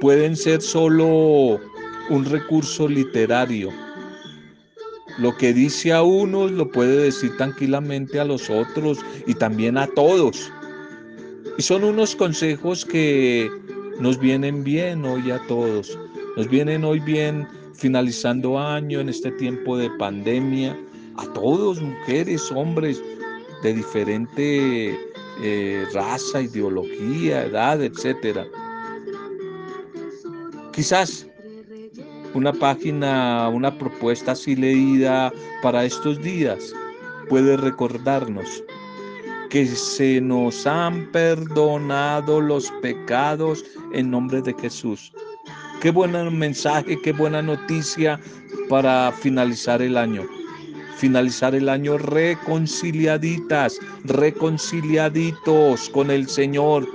pueden 0.00 0.36
ser 0.36 0.62
solo 0.62 1.58
un 2.10 2.24
recurso 2.24 2.88
literario. 2.88 3.70
Lo 5.18 5.36
que 5.36 5.52
dice 5.52 5.92
a 5.92 6.02
unos 6.02 6.50
lo 6.50 6.70
puede 6.70 7.04
decir 7.04 7.36
tranquilamente 7.36 8.20
a 8.20 8.24
los 8.24 8.50
otros 8.50 8.98
y 9.26 9.34
también 9.34 9.78
a 9.78 9.86
todos. 9.86 10.52
Y 11.56 11.62
son 11.62 11.84
unos 11.84 12.14
consejos 12.14 12.84
que 12.84 13.50
nos 13.98 14.18
vienen 14.18 14.62
bien 14.62 15.04
hoy 15.04 15.30
a 15.30 15.38
todos. 15.46 15.98
Nos 16.36 16.48
vienen 16.48 16.84
hoy 16.84 17.00
bien 17.00 17.48
finalizando 17.74 18.58
año 18.58 19.00
en 19.00 19.08
este 19.08 19.30
tiempo 19.32 19.78
de 19.78 19.88
pandemia. 19.98 20.78
A 21.16 21.32
todos, 21.32 21.80
mujeres, 21.80 22.52
hombres 22.52 23.02
de 23.62 23.72
diferente 23.72 24.98
eh, 25.42 25.86
raza, 25.94 26.42
ideología, 26.42 27.46
edad, 27.46 27.82
etc. 27.82 28.46
Quizás 30.74 31.25
una 32.36 32.52
página, 32.52 33.48
una 33.48 33.76
propuesta 33.76 34.32
así 34.32 34.54
leída 34.54 35.32
para 35.62 35.84
estos 35.86 36.20
días 36.22 36.74
puede 37.30 37.56
recordarnos 37.56 38.62
que 39.48 39.64
se 39.66 40.20
nos 40.20 40.66
han 40.66 41.10
perdonado 41.12 42.40
los 42.40 42.70
pecados 42.82 43.64
en 43.94 44.10
nombre 44.10 44.42
de 44.42 44.52
Jesús. 44.60 45.12
Qué 45.80 45.90
buen 45.90 46.38
mensaje, 46.38 47.00
qué 47.02 47.12
buena 47.12 47.40
noticia 47.40 48.20
para 48.68 49.12
finalizar 49.12 49.80
el 49.80 49.96
año. 49.96 50.22
Finalizar 50.98 51.54
el 51.54 51.70
año 51.70 51.96
reconciliaditas, 51.96 53.78
reconciliaditos 54.04 55.88
con 55.90 56.10
el 56.10 56.28
Señor, 56.28 56.86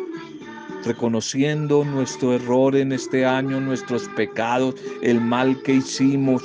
reconociendo 0.85 1.83
nuestro 1.83 2.33
error 2.33 2.75
en 2.75 2.91
este 2.91 3.25
año, 3.25 3.59
nuestros 3.59 4.07
pecados, 4.09 4.75
el 5.01 5.19
mal 5.21 5.61
que 5.63 5.75
hicimos, 5.75 6.43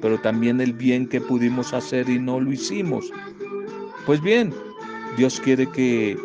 pero 0.00 0.18
también 0.20 0.60
el 0.60 0.72
bien 0.72 1.06
que 1.06 1.20
pudimos 1.20 1.72
hacer 1.72 2.08
y 2.08 2.18
no 2.18 2.40
lo 2.40 2.52
hicimos. 2.52 3.10
Pues 4.06 4.20
bien, 4.20 4.52
Dios 5.16 5.40
quiere 5.40 5.66
que 5.70 6.16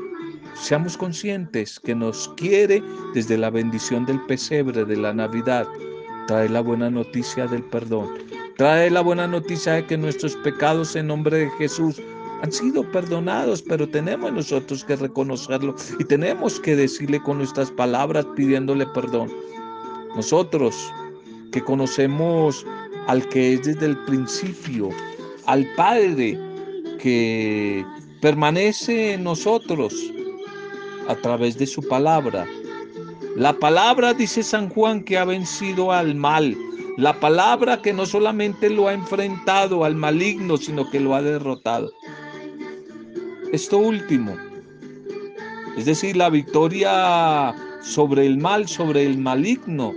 seamos 0.53 0.97
conscientes 0.97 1.79
que 1.79 1.95
nos 1.95 2.29
quiere 2.37 2.81
desde 3.13 3.37
la 3.37 3.49
bendición 3.49 4.05
del 4.05 4.21
pesebre 4.25 4.85
de 4.85 4.97
la 4.97 5.13
Navidad. 5.13 5.67
Trae 6.27 6.49
la 6.49 6.61
buena 6.61 6.89
noticia 6.89 7.47
del 7.47 7.63
perdón. 7.63 8.09
Trae 8.57 8.89
la 8.89 9.01
buena 9.01 9.27
noticia 9.27 9.73
de 9.73 9.85
que 9.85 9.97
nuestros 9.97 10.35
pecados 10.37 10.95
en 10.95 11.07
nombre 11.07 11.37
de 11.37 11.49
Jesús 11.57 12.01
han 12.41 12.51
sido 12.51 12.83
perdonados, 12.91 13.61
pero 13.61 13.87
tenemos 13.87 14.31
nosotros 14.31 14.83
que 14.83 14.95
reconocerlo 14.95 15.75
y 15.99 16.03
tenemos 16.03 16.59
que 16.59 16.75
decirle 16.75 17.21
con 17.21 17.37
nuestras 17.37 17.71
palabras 17.71 18.25
pidiéndole 18.35 18.85
perdón. 18.87 19.31
Nosotros 20.15 20.75
que 21.51 21.61
conocemos 21.61 22.65
al 23.07 23.27
que 23.29 23.53
es 23.53 23.63
desde 23.63 23.85
el 23.85 23.97
principio, 24.05 24.89
al 25.45 25.65
Padre 25.75 26.39
que 26.99 27.85
permanece 28.21 29.13
en 29.13 29.23
nosotros 29.23 29.93
a 31.07 31.15
través 31.15 31.57
de 31.57 31.67
su 31.67 31.87
palabra. 31.87 32.45
La 33.35 33.53
palabra, 33.53 34.13
dice 34.13 34.43
San 34.43 34.69
Juan, 34.69 35.03
que 35.03 35.17
ha 35.17 35.25
vencido 35.25 35.91
al 35.91 36.15
mal. 36.15 36.57
La 36.97 37.19
palabra 37.19 37.81
que 37.81 37.91
no 37.91 38.05
solamente 38.05 38.69
lo 38.69 38.87
ha 38.87 38.93
enfrentado 38.93 39.83
al 39.83 39.95
maligno, 39.95 40.55
sino 40.55 40.89
que 40.89 41.01
lo 41.01 41.13
ha 41.13 41.21
derrotado. 41.21 41.91
Esto 43.51 43.77
último, 43.77 44.35
es 45.77 45.85
decir, 45.85 46.17
la 46.17 46.29
victoria 46.29 47.53
sobre 47.81 48.25
el 48.25 48.37
mal, 48.37 48.67
sobre 48.67 49.05
el 49.05 49.17
maligno, 49.17 49.93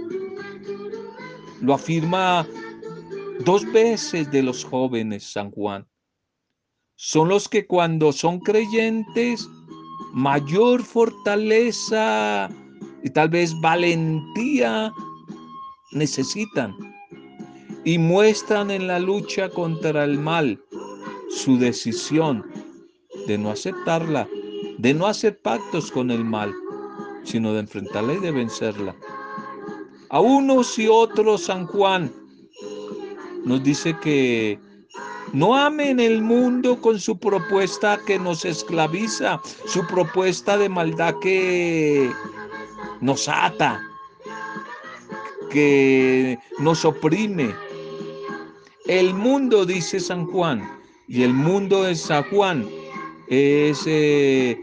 lo 1.61 1.75
afirma 1.75 2.47
dos 3.45 3.65
veces 3.73 4.31
de 4.31 4.43
los 4.43 4.65
jóvenes 4.65 5.33
San 5.33 5.51
Juan. 5.51 5.87
Son 6.97 7.29
los 7.29 7.49
que 7.49 7.67
cuando 7.67 8.13
son 8.13 8.41
creyentes, 8.41 9.49
mayor 10.13 10.83
fortaleza 10.83 12.49
y 13.03 13.11
tal 13.11 13.29
vez 13.29 13.55
valentía 13.61 14.93
necesitan 15.93 16.75
y 17.85 17.99
muestran 17.99 18.71
en 18.71 18.87
la 18.87 18.99
lucha 18.99 19.49
contra 19.49 20.05
el 20.05 20.19
mal 20.19 20.61
su 21.31 21.57
decisión 21.59 22.45
de 23.29 23.37
no 23.37 23.51
aceptarla, 23.51 24.27
de 24.79 24.95
no 24.95 25.07
hacer 25.07 25.39
pactos 25.39 25.93
con 25.93 26.11
el 26.11 26.25
mal, 26.25 26.53
sino 27.25 27.53
de 27.53 27.61
enfrentarla 27.61 28.15
y 28.15 28.19
de 28.21 28.33
vencerla. 28.33 28.97
A 30.09 30.19
unos 30.19 30.79
y 30.79 30.89
otros 30.89 31.45
San 31.45 31.67
Juan 31.67 32.11
nos 33.45 33.63
dice 33.63 33.95
que 34.01 34.59
no 35.35 35.55
amen 35.55 36.01
el 36.01 36.23
mundo 36.23 36.81
con 36.81 36.99
su 36.99 37.19
propuesta 37.19 38.01
que 38.07 38.19
nos 38.19 38.47
esclaviza, 38.47 39.41
su 39.67 39.87
propuesta 39.87 40.57
de 40.57 40.71
maldad 40.71 41.15
que 41.21 42.11
nos 43.03 43.29
ata, 43.29 43.79
que 45.51 46.39
nos 46.61 46.83
oprime. 46.87 47.55
El 48.87 49.13
mundo, 49.13 49.67
dice 49.67 50.01
San 50.01 50.25
Juan, 50.25 50.67
y 51.07 51.25
el 51.25 51.35
mundo 51.35 51.83
de 51.83 51.95
San 51.95 52.23
Juan 52.31 52.67
es 53.31 53.83
eh, 53.87 54.59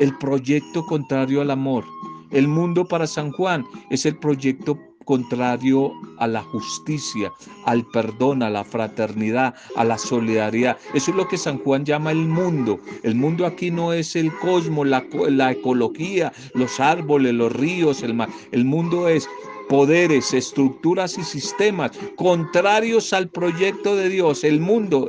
el 0.00 0.16
proyecto 0.18 0.84
contrario 0.86 1.40
al 1.40 1.50
amor. 1.50 1.84
El 2.30 2.48
mundo 2.48 2.84
para 2.84 3.06
San 3.06 3.30
Juan 3.32 3.64
es 3.90 4.06
el 4.06 4.16
proyecto 4.16 4.78
contrario 5.04 5.92
a 6.18 6.26
la 6.26 6.42
justicia, 6.42 7.30
al 7.66 7.84
perdón, 7.92 8.42
a 8.42 8.50
la 8.50 8.64
fraternidad, 8.64 9.54
a 9.76 9.84
la 9.84 9.98
solidaridad. 9.98 10.78
Eso 10.94 11.10
es 11.10 11.16
lo 11.16 11.28
que 11.28 11.36
San 11.36 11.58
Juan 11.58 11.84
llama 11.84 12.10
el 12.10 12.26
mundo. 12.26 12.80
El 13.02 13.14
mundo 13.14 13.46
aquí 13.46 13.70
no 13.70 13.92
es 13.92 14.16
el 14.16 14.32
cosmos, 14.38 14.86
la, 14.86 15.04
la 15.28 15.52
ecología, 15.52 16.32
los 16.54 16.80
árboles, 16.80 17.34
los 17.34 17.52
ríos, 17.52 18.02
el 18.02 18.14
mar. 18.14 18.28
El 18.50 18.64
mundo 18.64 19.08
es 19.08 19.28
poderes, 19.68 20.32
estructuras 20.34 21.18
y 21.18 21.24
sistemas 21.24 21.92
contrarios 22.16 23.12
al 23.12 23.28
proyecto 23.28 23.96
de 23.96 24.08
Dios. 24.08 24.44
El 24.44 24.60
mundo 24.60 25.08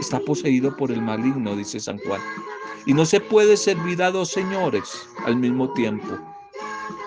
está 0.00 0.18
poseído 0.20 0.76
por 0.76 0.90
el 0.90 1.02
maligno, 1.02 1.56
dice 1.56 1.80
San 1.80 1.98
Juan. 2.06 2.20
Y 2.86 2.94
no 2.94 3.04
se 3.04 3.20
puede 3.20 3.56
servir 3.56 4.02
a 4.02 4.10
dos 4.10 4.30
señores 4.30 5.08
al 5.24 5.36
mismo 5.36 5.72
tiempo. 5.72 6.18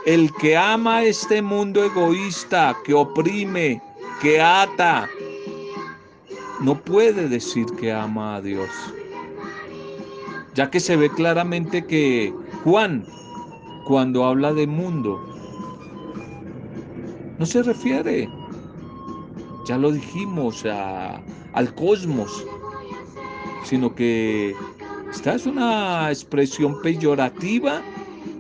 El 0.06 0.32
que 0.36 0.58
ama 0.58 1.04
este 1.04 1.42
mundo 1.42 1.84
egoísta, 1.84 2.76
que 2.84 2.94
oprime, 2.94 3.82
que 4.22 4.42
ata, 4.42 5.08
no 6.60 6.76
puede 6.76 7.30
decir 7.30 7.66
que 7.80 7.92
ama 7.92 8.36
a 8.36 8.42
Dios. 8.42 8.70
Ya 10.56 10.70
que 10.70 10.80
se 10.80 10.98
ve 10.98 11.10
claramente 11.10 11.86
que 11.86 12.34
Juan, 12.64 13.06
cuando 13.86 14.26
habla 14.26 14.54
de 14.54 14.68
mundo, 14.68 15.26
no 17.38 17.46
se 17.46 17.64
refiere, 17.64 18.28
ya 19.66 19.78
lo 19.78 19.92
dijimos, 19.92 20.66
al 20.66 21.74
cosmos, 21.76 22.46
sino 23.64 23.96
que 23.96 24.56
esta 25.12 25.36
es 25.36 25.46
una 25.46 26.10
expresión 26.10 26.82
peyorativa 26.82 27.82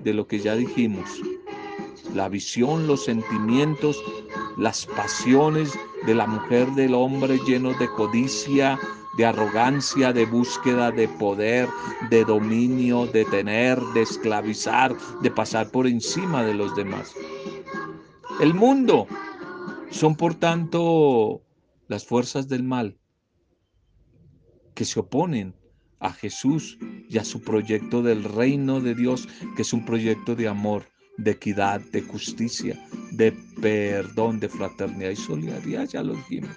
de 0.03 0.13
lo 0.13 0.27
que 0.27 0.39
ya 0.39 0.55
dijimos. 0.55 1.10
La 2.13 2.29
visión, 2.29 2.88
los 2.88 3.05
sentimientos, 3.05 4.01
las 4.58 4.86
pasiones 4.86 5.71
de 6.05 6.15
la 6.15 6.25
mujer, 6.25 6.67
del 6.71 6.93
hombre 6.93 7.39
llenos 7.45 7.77
de 7.79 7.88
codicia, 7.89 8.79
de 9.17 9.25
arrogancia, 9.25 10.13
de 10.13 10.25
búsqueda 10.25 10.91
de 10.91 11.08
poder, 11.08 11.67
de 12.10 12.23
dominio, 12.25 13.05
de 13.08 13.25
tener, 13.25 13.79
de 13.93 14.01
esclavizar, 14.01 14.95
de 15.21 15.29
pasar 15.29 15.69
por 15.69 15.88
encima 15.88 16.43
de 16.43 16.53
los 16.53 16.75
demás 16.75 17.13
el 18.39 18.53
mundo. 18.53 19.08
Son 19.91 20.15
por 20.15 20.36
tanto 20.36 21.41
las 21.88 22.05
fuerzas 22.05 22.47
del 22.47 22.63
mal 22.63 22.97
que 24.80 24.86
se 24.86 25.02
oponen 25.02 25.54
a 26.00 26.13
Jesús 26.13 26.78
y 27.10 27.18
a 27.18 27.26
su 27.26 27.42
proyecto 27.42 28.02
del 28.02 28.24
reino 28.24 28.80
de 28.80 28.96
Dios, 28.96 29.28
que 29.58 29.63
es 29.63 29.74
un 29.74 29.84
proyecto 29.84 30.38
de 30.38 30.48
amor, 30.48 30.86
de 31.18 31.32
equidad, 31.32 31.82
de 31.92 32.02
justicia, 32.02 32.82
de 33.12 33.34
perdón, 33.60 34.39
de 34.39 34.48
fraternidad 34.48 35.10
y 35.10 35.18
solidaridad, 35.18 35.86
ya 35.89 36.02
lo 36.02 36.13
dijimos. 36.13 36.52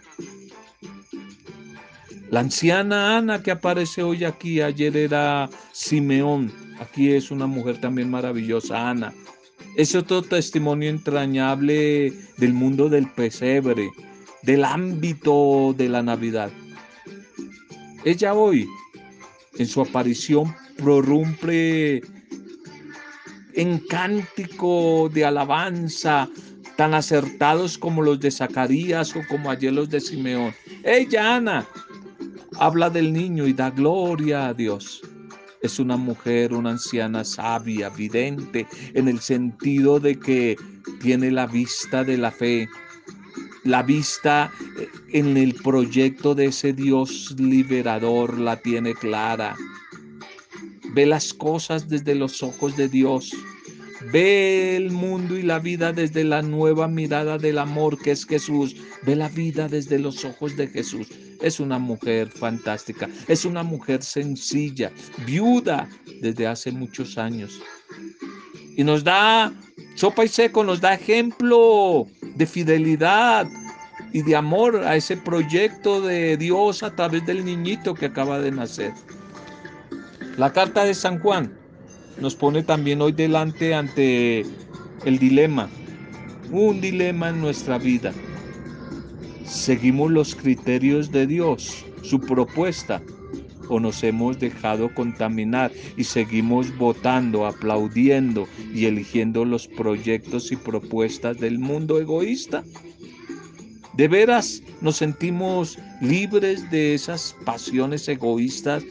La 2.30 2.38
anciana 2.38 3.16
Ana 3.16 3.42
que 3.42 3.50
aparece 3.50 4.04
hoy 4.04 4.24
aquí, 4.24 4.60
ayer 4.60 4.96
era 4.96 5.50
Simeón, 5.72 6.52
aquí 6.78 7.10
es 7.10 7.32
una 7.32 7.48
mujer 7.48 7.80
también 7.80 8.08
maravillosa, 8.08 8.88
Ana, 8.88 9.12
es 9.76 9.96
otro 9.96 10.22
testimonio 10.22 10.90
entrañable 10.90 12.12
del 12.36 12.54
mundo 12.54 12.88
del 12.88 13.10
pesebre, 13.10 13.90
del 14.42 14.64
ámbito 14.64 15.74
de 15.76 15.88
la 15.88 16.04
Navidad. 16.04 16.52
Ella 18.04 18.34
hoy, 18.34 18.68
en 19.58 19.66
su 19.66 19.80
aparición, 19.80 20.54
prorrumpe 20.76 22.02
en 23.54 23.78
cántico 23.78 25.08
de 25.12 25.24
alabanza 25.24 26.28
tan 26.76 26.94
acertados 26.94 27.78
como 27.78 28.02
los 28.02 28.18
de 28.18 28.30
Zacarías 28.30 29.14
o 29.14 29.20
como 29.28 29.50
ayer 29.50 29.72
los 29.72 29.88
de 29.88 30.00
Simeón. 30.00 30.52
Ella, 30.82 31.36
Ana, 31.36 31.66
habla 32.58 32.90
del 32.90 33.12
niño 33.12 33.46
y 33.46 33.52
da 33.52 33.70
gloria 33.70 34.48
a 34.48 34.54
Dios. 34.54 35.02
Es 35.62 35.78
una 35.78 35.96
mujer, 35.96 36.54
una 36.54 36.70
anciana 36.70 37.22
sabia, 37.24 37.88
vidente, 37.90 38.66
en 38.94 39.06
el 39.06 39.20
sentido 39.20 40.00
de 40.00 40.18
que 40.18 40.56
tiene 41.00 41.30
la 41.30 41.46
vista 41.46 42.02
de 42.02 42.18
la 42.18 42.32
fe, 42.32 42.68
la 43.64 43.82
vista 43.82 44.52
eh, 44.78 44.88
en 45.12 45.36
el 45.36 45.54
proyecto 45.54 46.34
de 46.34 46.46
ese 46.46 46.72
Dios 46.72 47.34
liberador, 47.38 48.38
la 48.38 48.56
tiene 48.56 48.94
clara. 48.94 49.56
Ve 50.94 51.06
las 51.06 51.32
cosas 51.32 51.88
desde 51.88 52.14
los 52.14 52.42
ojos 52.42 52.76
de 52.76 52.88
Dios. 52.88 53.32
Ve 54.12 54.76
el 54.76 54.90
mundo 54.90 55.38
y 55.38 55.42
la 55.42 55.58
vida 55.58 55.92
desde 55.92 56.24
la 56.24 56.42
nueva 56.42 56.88
mirada 56.88 57.38
del 57.38 57.58
amor 57.58 57.98
que 57.98 58.10
es 58.10 58.26
Jesús. 58.26 58.76
Ve 59.04 59.16
la 59.16 59.28
vida 59.28 59.68
desde 59.68 59.98
los 59.98 60.24
ojos 60.24 60.56
de 60.56 60.66
Jesús. 60.66 61.08
Es 61.40 61.60
una 61.60 61.78
mujer 61.78 62.28
fantástica. 62.30 63.08
Es 63.28 63.44
una 63.44 63.62
mujer 63.62 64.02
sencilla, 64.02 64.92
viuda 65.24 65.88
desde 66.20 66.46
hace 66.46 66.72
muchos 66.72 67.16
años. 67.16 67.60
Y 68.76 68.84
nos 68.84 69.04
da, 69.04 69.52
sopa 69.94 70.24
y 70.24 70.28
seco, 70.28 70.64
nos 70.64 70.80
da 70.80 70.94
ejemplo 70.94 72.06
de 72.34 72.46
fidelidad 72.46 73.46
y 74.12 74.22
de 74.22 74.36
amor 74.36 74.76
a 74.84 74.96
ese 74.96 75.16
proyecto 75.16 76.00
de 76.00 76.36
Dios 76.36 76.82
a 76.82 76.94
través 76.94 77.24
del 77.26 77.44
niñito 77.44 77.94
que 77.94 78.06
acaba 78.06 78.38
de 78.38 78.50
nacer. 78.50 78.92
La 80.36 80.52
carta 80.52 80.84
de 80.84 80.94
San 80.94 81.18
Juan 81.20 81.52
nos 82.18 82.34
pone 82.34 82.62
también 82.62 83.00
hoy 83.00 83.12
delante 83.12 83.74
ante 83.74 84.44
el 85.04 85.18
dilema, 85.18 85.68
un 86.50 86.80
dilema 86.80 87.30
en 87.30 87.40
nuestra 87.40 87.78
vida. 87.78 88.12
¿Seguimos 89.44 90.10
los 90.10 90.34
criterios 90.34 91.10
de 91.10 91.26
Dios, 91.26 91.84
su 92.02 92.20
propuesta, 92.20 93.02
o 93.72 93.80
nos 93.80 94.02
hemos 94.02 94.38
dejado 94.38 94.92
contaminar 94.94 95.72
y 95.96 96.04
seguimos 96.04 96.76
votando, 96.76 97.46
aplaudiendo 97.46 98.46
y 98.74 98.86
eligiendo 98.86 99.44
los 99.44 99.66
proyectos 99.66 100.52
y 100.52 100.56
propuestas 100.56 101.38
del 101.38 101.58
mundo 101.58 102.00
egoísta? 102.00 102.62
¿De 103.94 104.08
veras 104.08 104.62
nos 104.80 104.96
sentimos 104.96 105.78
libres 106.00 106.70
de 106.70 106.94
esas 106.94 107.36
pasiones 107.44 108.08
egoístas 108.08 108.82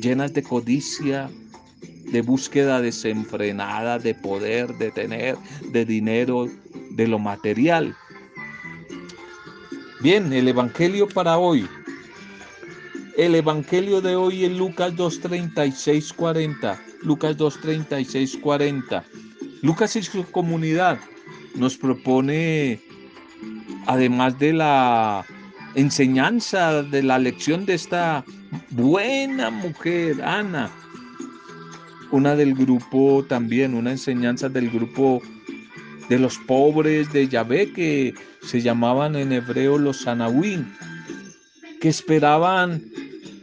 llenas 0.00 0.32
de 0.34 0.42
codicia, 0.42 1.30
de 2.10 2.22
búsqueda 2.22 2.80
desenfrenada 2.80 3.98
de 3.98 4.14
poder, 4.14 4.72
de 4.78 4.90
tener, 4.90 5.36
de 5.72 5.84
dinero, 5.84 6.48
de 6.90 7.08
lo 7.08 7.18
material. 7.18 7.94
Bien, 10.00 10.32
el 10.32 10.48
Evangelio 10.48 11.08
para 11.08 11.38
hoy. 11.38 11.66
El 13.16 13.34
Evangelio 13.34 14.02
de 14.02 14.14
hoy 14.14 14.44
es 14.44 14.52
Lucas 14.52 14.92
2.36, 14.92 16.14
40. 16.14 16.78
Lucas 17.02 17.38
2.36, 17.38 18.38
40. 18.42 19.04
Lucas 19.62 19.96
y 19.96 20.02
su 20.02 20.22
comunidad 20.30 20.98
nos 21.54 21.78
propone, 21.78 22.78
además 23.86 24.38
de 24.38 24.52
la 24.52 25.24
enseñanza 25.74 26.82
de 26.82 27.02
la 27.02 27.18
lección 27.18 27.64
de 27.64 27.72
esta 27.72 28.22
buena 28.68 29.50
mujer, 29.50 30.22
Ana. 30.22 30.70
Una 32.10 32.36
del 32.36 32.54
grupo 32.54 33.24
también, 33.26 33.74
una 33.74 33.92
enseñanza 33.92 34.50
del 34.50 34.68
grupo 34.68 35.22
de 36.10 36.18
los 36.18 36.36
pobres 36.36 37.10
de 37.14 37.28
Yahvé 37.28 37.72
que 37.72 38.12
se 38.42 38.60
llamaban 38.60 39.16
en 39.16 39.32
hebreo 39.32 39.78
los 39.78 40.02
Sanahuín, 40.02 40.70
que 41.80 41.88
esperaban 41.88 42.82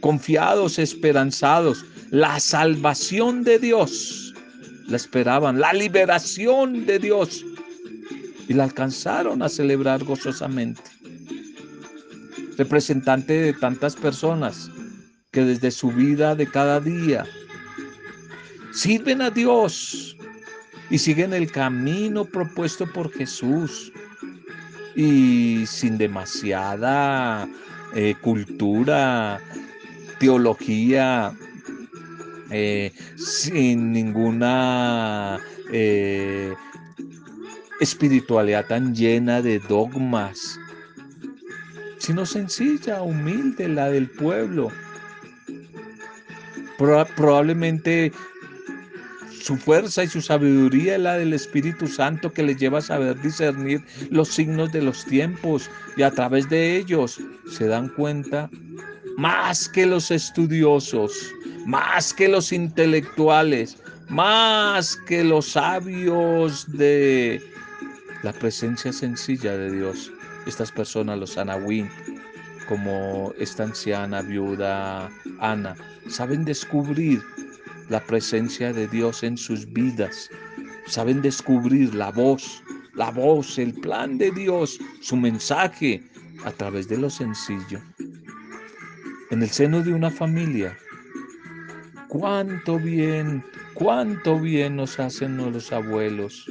confiados, 0.04 0.78
esperanzados, 0.78 1.82
la 2.10 2.38
salvación 2.38 3.42
de 3.42 3.58
Dios 3.58 4.34
la 4.86 4.98
esperaban, 4.98 5.58
la 5.58 5.72
liberación 5.72 6.84
de 6.84 6.98
Dios, 6.98 7.42
y 8.46 8.52
la 8.52 8.64
alcanzaron 8.64 9.40
a 9.40 9.48
celebrar 9.48 10.04
gozosamente. 10.04 10.82
Representante 12.58 13.32
de 13.32 13.54
tantas 13.54 13.96
personas 13.96 14.70
que 15.30 15.40
desde 15.40 15.70
su 15.70 15.90
vida 15.90 16.34
de 16.34 16.48
cada 16.48 16.80
día 16.80 17.24
sirven 18.74 19.22
a 19.22 19.30
Dios 19.30 20.18
y 20.90 20.98
siguen 20.98 21.32
el 21.32 21.50
camino 21.50 22.26
propuesto 22.26 22.86
por 22.92 23.10
Jesús. 23.10 23.90
Y 24.96 25.64
sin 25.66 25.96
demasiada 25.96 27.48
eh, 27.94 28.14
cultura, 28.20 29.40
teología, 30.24 31.34
eh, 32.50 32.90
sin 33.16 33.92
ninguna 33.92 35.38
eh, 35.70 36.54
espiritualidad 37.80 38.66
tan 38.66 38.94
llena 38.94 39.42
de 39.42 39.58
dogmas, 39.58 40.58
sino 41.98 42.24
sencilla, 42.24 43.02
humilde, 43.02 43.68
la 43.68 43.90
del 43.90 44.08
pueblo. 44.08 44.72
probablemente 46.78 48.10
su 49.42 49.58
fuerza 49.58 50.04
y 50.04 50.08
su 50.08 50.22
sabiduría 50.22 50.94
es 50.94 51.02
la 51.02 51.18
del 51.18 51.34
Espíritu 51.34 51.86
Santo 51.86 52.32
que 52.32 52.42
les 52.42 52.56
lleva 52.56 52.78
a 52.78 52.82
saber 52.82 53.20
discernir 53.20 53.82
los 54.08 54.28
signos 54.28 54.72
de 54.72 54.80
los 54.80 55.04
tiempos 55.04 55.70
y 55.98 56.02
a 56.02 56.10
través 56.10 56.48
de 56.48 56.78
ellos 56.78 57.20
se 57.50 57.66
dan 57.66 57.90
cuenta 57.90 58.48
más 59.16 59.68
que 59.68 59.86
los 59.86 60.10
estudiosos, 60.10 61.12
más 61.66 62.12
que 62.12 62.28
los 62.28 62.52
intelectuales, 62.52 63.76
más 64.08 64.96
que 65.06 65.24
los 65.24 65.50
sabios 65.50 66.70
de 66.72 67.42
la 68.22 68.32
presencia 68.32 68.92
sencilla 68.92 69.56
de 69.56 69.72
Dios. 69.72 70.12
Estas 70.46 70.70
personas, 70.72 71.18
los 71.18 71.38
anahuín, 71.38 71.88
como 72.68 73.32
esta 73.38 73.64
anciana 73.64 74.22
viuda 74.22 75.10
Ana, 75.40 75.74
saben 76.08 76.44
descubrir 76.44 77.22
la 77.88 78.00
presencia 78.00 78.72
de 78.72 78.88
Dios 78.88 79.22
en 79.22 79.36
sus 79.36 79.70
vidas. 79.72 80.30
Saben 80.86 81.22
descubrir 81.22 81.94
la 81.94 82.10
voz, 82.10 82.62
la 82.94 83.10
voz, 83.10 83.58
el 83.58 83.72
plan 83.74 84.18
de 84.18 84.30
Dios, 84.32 84.78
su 85.00 85.16
mensaje 85.16 86.02
a 86.44 86.50
través 86.50 86.88
de 86.88 86.98
lo 86.98 87.08
sencillo. 87.08 87.80
En 89.34 89.42
el 89.42 89.50
seno 89.50 89.82
de 89.82 89.92
una 89.92 90.12
familia, 90.12 90.78
cuánto 92.06 92.78
bien, 92.78 93.44
cuánto 93.74 94.38
bien 94.38 94.76
nos 94.76 95.00
hacen 95.00 95.38
los 95.38 95.72
abuelos 95.72 96.46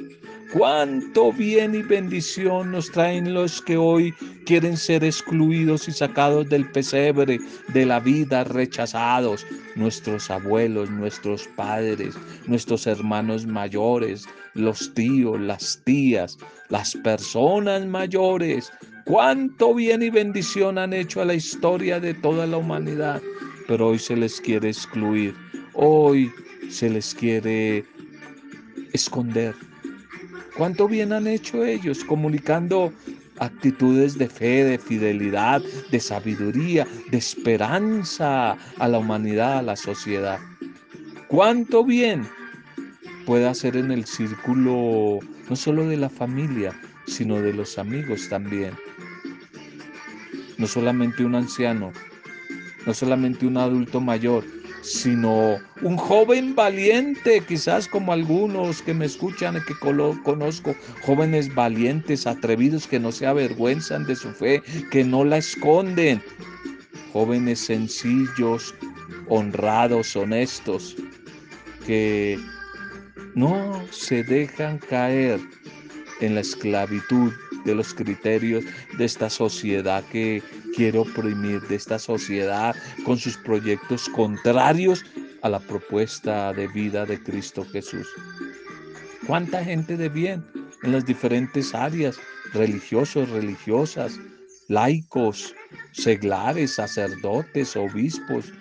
Cuánto 0.54 1.34
bien 1.34 1.74
y 1.74 1.82
bendición 1.82 2.74
nos 2.74 2.92
traen 2.92 3.34
los 3.34 3.60
que 3.60 3.76
hoy 3.76 4.14
quieren 4.46 4.78
ser 4.78 5.04
excluidos 5.04 5.88
y 5.88 5.92
sacados 5.92 6.48
del 6.48 6.70
pesebre 6.70 7.40
de 7.70 7.86
la 7.88 8.00
vida, 8.00 8.44
rechazados. 8.44 9.48
Nuestros 9.76 10.30
abuelos, 10.30 10.92
nuestros 10.92 11.48
padres, 11.56 12.14
nuestros 12.46 12.86
hermanos 12.86 13.48
mayores, 13.48 14.28
los 14.54 14.94
tíos, 14.94 15.42
las 15.42 15.82
tías, 15.86 16.38
las 16.70 16.96
personas 16.98 17.84
mayores. 17.88 18.72
Cuánto 19.06 19.74
bien 19.74 20.02
y 20.02 20.10
bendición 20.10 20.78
han 20.78 20.94
hecho 20.94 21.22
a 21.22 21.26
la 21.26 21.34
historia 21.34 22.00
de 22.00 22.14
toda 22.14 22.48
la 22.48 22.58
humanidad. 22.58 23.22
Pero 23.68 23.90
hoy 23.90 24.00
se 24.00 24.16
les 24.16 24.40
quiere 24.42 24.70
excluir. 24.70 25.36
Hoy 25.74 26.32
se 26.70 26.90
les 26.90 27.14
quiere 27.14 27.86
esconder 28.94 29.56
¿Cuánto 30.58 30.88
bien 30.88 31.12
han 31.14 31.26
hecho 31.26 31.66
ellos 31.66 32.04
comunicando 32.04 32.94
actitudes 33.40 34.20
de 34.20 34.30
fe, 34.30 34.64
de 34.64 34.78
fidelidad, 34.78 35.64
de 35.90 36.00
sabiduría, 36.00 36.88
de 37.10 37.18
esperanza 37.18 38.56
a 38.78 38.88
la 38.88 39.00
humanidad, 39.00 39.60
a 39.60 39.62
la 39.64 39.76
sociedad? 39.76 40.40
¿Cuánto 41.28 41.84
bien 41.84 42.28
puede 43.26 43.48
hacer 43.48 43.76
en 43.76 43.92
el 43.92 44.06
círculo 44.06 45.20
no 45.50 45.56
solo 45.56 45.88
de 45.88 45.98
la 45.98 46.10
familia, 46.10 46.80
sino 47.08 47.42
de 47.42 47.54
los 47.54 47.80
amigos 47.80 48.30
también? 48.30 48.74
No 50.64 50.68
solamente 50.68 51.26
un 51.26 51.36
anciano, 51.36 51.92
no 52.86 52.94
solamente 52.94 53.46
un 53.46 53.58
adulto 53.58 54.00
mayor, 54.00 54.46
sino 54.82 55.58
un 55.82 55.98
joven 55.98 56.56
valiente, 56.56 57.44
quizás 57.46 57.86
como 57.86 58.14
algunos 58.14 58.82
que 58.82 58.94
me 58.94 59.08
escuchan 59.08 59.62
que 59.68 59.74
conozco, 60.24 60.74
jóvenes 61.02 61.54
valientes, 61.54 62.26
atrevidos, 62.26 62.88
que 62.88 62.98
no 62.98 63.12
se 63.12 63.28
avergüenzan 63.28 64.06
de 64.06 64.16
su 64.16 64.32
fe, 64.32 64.64
que 64.90 65.04
no 65.04 65.26
la 65.26 65.40
esconden, 65.40 66.24
jóvenes 67.12 67.60
sencillos, 67.60 68.74
honrados, 69.28 70.16
honestos, 70.16 70.96
que 71.86 72.40
no 73.36 73.86
se 73.92 74.24
dejan 74.24 74.78
caer 74.78 75.42
en 76.22 76.36
la 76.36 76.40
esclavitud 76.40 77.34
de 77.66 77.76
los 77.76 77.94
criterios 77.94 78.64
de 78.98 79.06
esta 79.06 79.30
sociedad 79.30 80.04
que 80.12 80.42
quiere 80.76 81.00
oprimir, 81.00 81.62
de 81.62 81.76
esta 81.76 82.00
sociedad 82.00 82.76
con 83.06 83.18
sus 83.18 83.38
proyectos 83.38 84.10
contrarios 84.10 85.06
a 85.42 85.50
la 85.50 85.60
propuesta 85.60 86.54
de 86.54 86.68
vida 86.68 87.06
de 87.06 87.22
Cristo 87.22 87.66
Jesús. 87.66 88.08
¿Cuánta 89.28 89.64
gente 89.64 89.98
de 89.98 90.10
bien 90.10 90.44
en 90.84 90.92
las 90.92 91.06
diferentes 91.06 91.74
áreas, 91.74 92.18
religiosos, 92.54 93.30
religiosas, 93.30 94.20
laicos, 94.68 95.56
seglares, 95.92 96.76
sacerdotes, 96.76 97.76
obispos, 97.76 98.52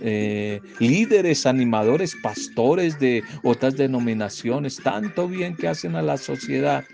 eh, 0.00 0.60
líderes, 0.78 1.46
animadores, 1.46 2.16
pastores 2.22 2.98
de 2.98 3.22
otras 3.42 3.76
denominaciones, 3.76 4.76
tanto 4.82 5.28
bien 5.28 5.54
que 5.54 5.68
hacen 5.68 5.96
a 5.96 6.02
la 6.02 6.16
sociedad 6.16 6.84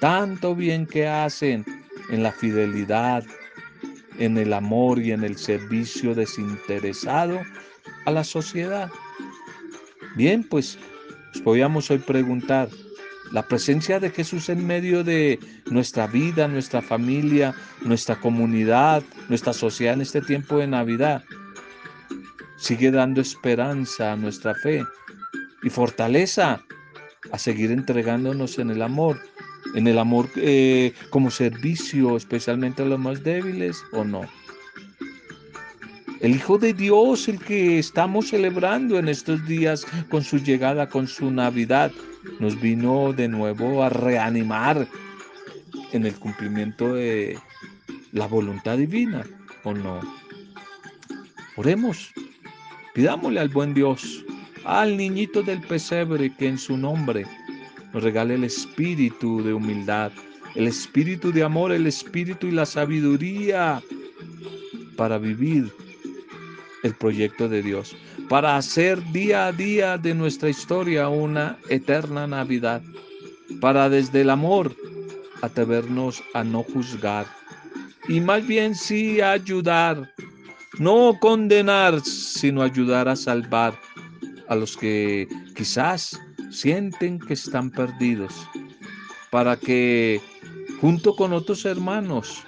tanto 0.00 0.54
bien 0.54 0.86
que 0.86 1.06
hacen 1.06 1.64
en 2.10 2.22
la 2.22 2.32
fidelidad, 2.32 3.24
en 4.18 4.38
el 4.38 4.52
amor 4.52 5.00
y 5.00 5.12
en 5.12 5.24
el 5.24 5.36
servicio 5.36 6.14
desinteresado 6.14 7.40
a 8.04 8.10
la 8.10 8.24
sociedad. 8.24 8.90
Bien, 10.16 10.42
pues 10.42 10.78
podríamos 11.44 11.90
hoy 11.90 11.98
preguntar, 11.98 12.68
la 13.32 13.42
presencia 13.42 14.00
de 14.00 14.10
Jesús 14.10 14.48
en 14.48 14.66
medio 14.66 15.04
de 15.04 15.38
nuestra 15.66 16.06
vida, 16.06 16.48
nuestra 16.48 16.80
familia, 16.80 17.54
nuestra 17.82 18.16
comunidad, 18.16 19.02
nuestra 19.28 19.52
sociedad 19.52 19.94
en 19.94 20.00
este 20.00 20.22
tiempo 20.22 20.58
de 20.58 20.66
Navidad, 20.66 21.22
sigue 22.56 22.90
dando 22.90 23.20
esperanza 23.20 24.12
a 24.12 24.16
nuestra 24.16 24.54
fe 24.54 24.82
y 25.62 25.68
fortaleza 25.68 26.62
a 27.30 27.38
seguir 27.38 27.70
entregándonos 27.70 28.58
en 28.58 28.70
el 28.70 28.80
amor 28.80 29.20
en 29.74 29.86
el 29.86 29.98
amor 29.98 30.28
eh, 30.36 30.92
como 31.10 31.30
servicio, 31.30 32.16
especialmente 32.16 32.82
a 32.82 32.86
los 32.86 32.98
más 32.98 33.22
débiles, 33.22 33.82
o 33.92 34.04
no. 34.04 34.22
El 36.20 36.34
Hijo 36.34 36.58
de 36.58 36.72
Dios, 36.72 37.28
el 37.28 37.38
que 37.38 37.78
estamos 37.78 38.28
celebrando 38.28 38.98
en 38.98 39.08
estos 39.08 39.46
días 39.46 39.86
con 40.10 40.24
su 40.24 40.38
llegada, 40.38 40.88
con 40.88 41.06
su 41.06 41.30
Navidad, 41.30 41.92
nos 42.40 42.60
vino 42.60 43.12
de 43.12 43.28
nuevo 43.28 43.84
a 43.84 43.88
reanimar 43.88 44.88
en 45.92 46.06
el 46.06 46.14
cumplimiento 46.14 46.94
de 46.94 47.38
la 48.12 48.26
voluntad 48.26 48.78
divina, 48.78 49.24
¿o 49.62 49.72
no? 49.72 50.00
Oremos, 51.56 52.12
pidámosle 52.94 53.38
al 53.38 53.48
buen 53.48 53.72
Dios, 53.74 54.24
al 54.64 54.96
niñito 54.96 55.42
del 55.42 55.60
pesebre, 55.60 56.34
que 56.34 56.48
en 56.48 56.58
su 56.58 56.76
nombre 56.76 57.26
regale 58.00 58.34
el 58.34 58.44
espíritu 58.44 59.42
de 59.42 59.54
humildad, 59.54 60.12
el 60.54 60.66
espíritu 60.66 61.32
de 61.32 61.42
amor, 61.42 61.72
el 61.72 61.86
espíritu 61.86 62.46
y 62.46 62.52
la 62.52 62.66
sabiduría 62.66 63.82
para 64.96 65.18
vivir 65.18 65.72
el 66.82 66.94
proyecto 66.94 67.48
de 67.48 67.62
Dios, 67.62 67.96
para 68.28 68.56
hacer 68.56 69.02
día 69.12 69.46
a 69.46 69.52
día 69.52 69.98
de 69.98 70.14
nuestra 70.14 70.48
historia 70.48 71.08
una 71.08 71.58
eterna 71.68 72.26
Navidad, 72.26 72.82
para 73.60 73.88
desde 73.88 74.20
el 74.20 74.30
amor 74.30 74.74
atrevernos 75.42 76.22
a 76.34 76.44
no 76.44 76.62
juzgar 76.62 77.26
y 78.08 78.20
más 78.20 78.46
bien 78.46 78.74
sí 78.74 79.20
ayudar, 79.20 80.10
no 80.78 81.16
condenar, 81.20 82.00
sino 82.00 82.62
ayudar 82.62 83.06
a 83.08 83.14
salvar 83.14 83.78
a 84.48 84.54
los 84.54 84.76
que 84.76 85.28
quizás 85.54 86.18
sienten 86.50 87.18
que 87.18 87.34
están 87.34 87.70
perdidos, 87.70 88.34
para 89.30 89.56
que 89.56 90.20
junto 90.80 91.14
con 91.14 91.32
otros 91.32 91.64
hermanos 91.64 92.42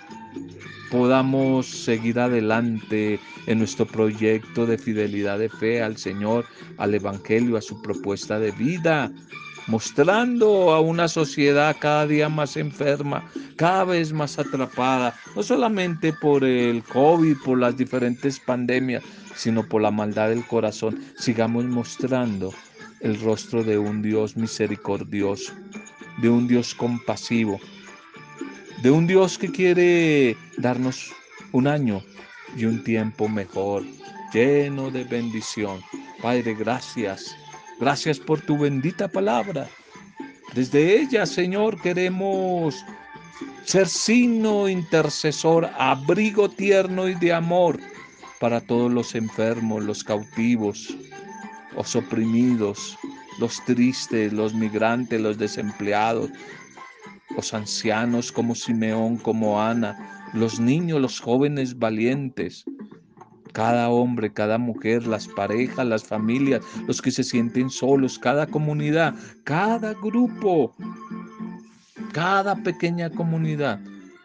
podamos 0.91 1.67
seguir 1.67 2.19
adelante 2.19 3.21
en 3.47 3.59
nuestro 3.59 3.87
proyecto 3.87 4.67
de 4.67 4.77
fidelidad 4.77 5.39
de 5.39 5.49
fe 5.49 5.83
al 5.83 5.97
Señor, 5.97 6.45
al 6.79 6.95
Evangelio, 6.95 7.57
a 7.57 7.63
su 7.63 7.81
propuesta 7.81 8.39
de 8.39 8.51
vida, 8.53 9.11
mostrando 9.67 10.73
a 10.73 10.81
una 10.81 11.07
sociedad 11.07 11.77
cada 11.79 12.07
día 12.07 12.29
más 12.29 12.57
enferma, 12.57 13.25
cada 13.57 13.85
vez 13.85 14.13
más 14.13 14.39
atrapada, 14.39 15.15
no 15.37 15.43
solamente 15.43 16.13
por 16.13 16.45
el 16.45 16.83
COVID, 16.83 17.37
por 17.45 17.59
las 17.59 17.77
diferentes 17.77 18.41
pandemias, 18.41 19.03
sino 19.37 19.67
por 19.69 19.83
la 19.83 19.91
maldad 19.91 20.31
del 20.31 20.45
corazón. 20.47 20.99
Sigamos 21.19 21.67
mostrando 21.67 22.53
el 23.01 23.21
rostro 23.21 23.65
de 23.65 23.79
un 23.79 24.03
Dios 24.03 24.37
misericordioso, 24.37 25.53
de 26.19 26.29
un 26.29 26.47
Dios 26.47 26.75
compasivo, 26.75 27.59
de 28.83 28.91
un 28.91 29.07
Dios 29.07 29.39
que 29.39 29.51
quiere 29.51 30.37
darnos 30.59 31.13
un 31.53 31.67
año 31.67 32.03
y 32.57 32.65
un 32.65 32.83
tiempo 32.85 33.29
mejor, 33.29 33.85
lleno 34.33 34.91
de 34.91 35.05
bendición. 35.05 35.81
Padre, 36.23 36.55
gracias. 36.55 37.37
Gracias 37.79 38.19
por 38.19 38.41
tu 38.41 38.59
bendita 38.59 39.09
palabra. 39.09 39.69
Desde 40.55 41.01
ella, 41.01 41.25
Señor, 41.25 41.81
queremos 41.81 42.85
ser 43.65 43.89
signo 43.89 44.69
intercesor, 44.69 45.71
abrigo 45.79 46.51
tierno 46.51 47.09
y 47.09 47.15
de 47.15 47.33
amor 47.33 47.79
para 48.41 48.61
todos 48.61 48.91
los 48.93 49.15
enfermos, 49.15 49.85
los 49.85 50.03
cautivos, 50.03 50.95
los 51.81 51.97
oprimidos, 51.97 52.99
los 53.39 53.65
tristes, 53.65 54.35
los 54.35 54.53
migrantes, 54.53 55.19
los 55.19 55.39
desempleados, 55.39 56.29
los 57.35 57.55
ancianos 57.55 58.31
como 58.31 58.55
Simeón, 58.55 59.17
como 59.17 59.63
Ana, 59.63 60.29
los 60.35 60.61
niños, 60.61 61.01
los 61.01 61.19
jóvenes 61.19 61.79
valientes, 61.79 62.67
cada 63.55 63.89
hombre, 63.89 64.31
cada 64.31 64.59
mujer, 64.59 65.07
las 65.07 65.27
parejas, 65.27 65.87
las 65.87 66.05
familias, 66.05 66.61
los 66.87 67.01
que 67.01 67.11
se 67.11 67.25
sienten 67.25 67.71
solos, 67.71 68.19
cada 68.19 68.47
comunidad, 68.47 69.15
cada 69.45 69.95
grupo, 69.95 70.75
cada 72.13 72.57
pequeña 72.57 73.09
comunidad, 73.09 73.81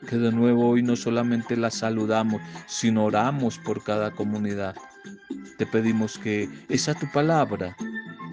que 0.10 0.18
de 0.18 0.34
nuevo 0.34 0.72
hoy 0.72 0.84
no 0.84 0.98
solamente 0.98 1.56
la 1.56 1.72
saludamos, 1.72 2.42
sino 2.68 3.06
oramos 3.06 3.58
por 3.60 3.82
cada 3.82 4.12
comunidad. 4.12 4.76
Te 5.58 5.66
pedimos 5.66 6.18
que 6.18 6.50
esa 6.70 6.94
tu 6.94 7.10
palabra 7.12 7.76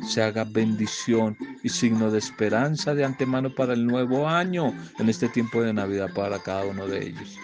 se 0.06 0.22
haga 0.22 0.44
bendición 0.44 1.36
y 1.62 1.68
signo 1.68 2.10
de 2.10 2.18
esperanza 2.18 2.94
de 2.94 3.04
antemano 3.04 3.54
para 3.54 3.74
el 3.74 3.86
nuevo 3.86 4.28
año 4.28 4.74
en 4.98 5.08
este 5.08 5.28
tiempo 5.28 5.62
de 5.62 5.72
Navidad 5.72 6.10
para 6.14 6.40
cada 6.40 6.64
uno 6.64 6.86
de 6.88 7.06
ellos. 7.06 7.38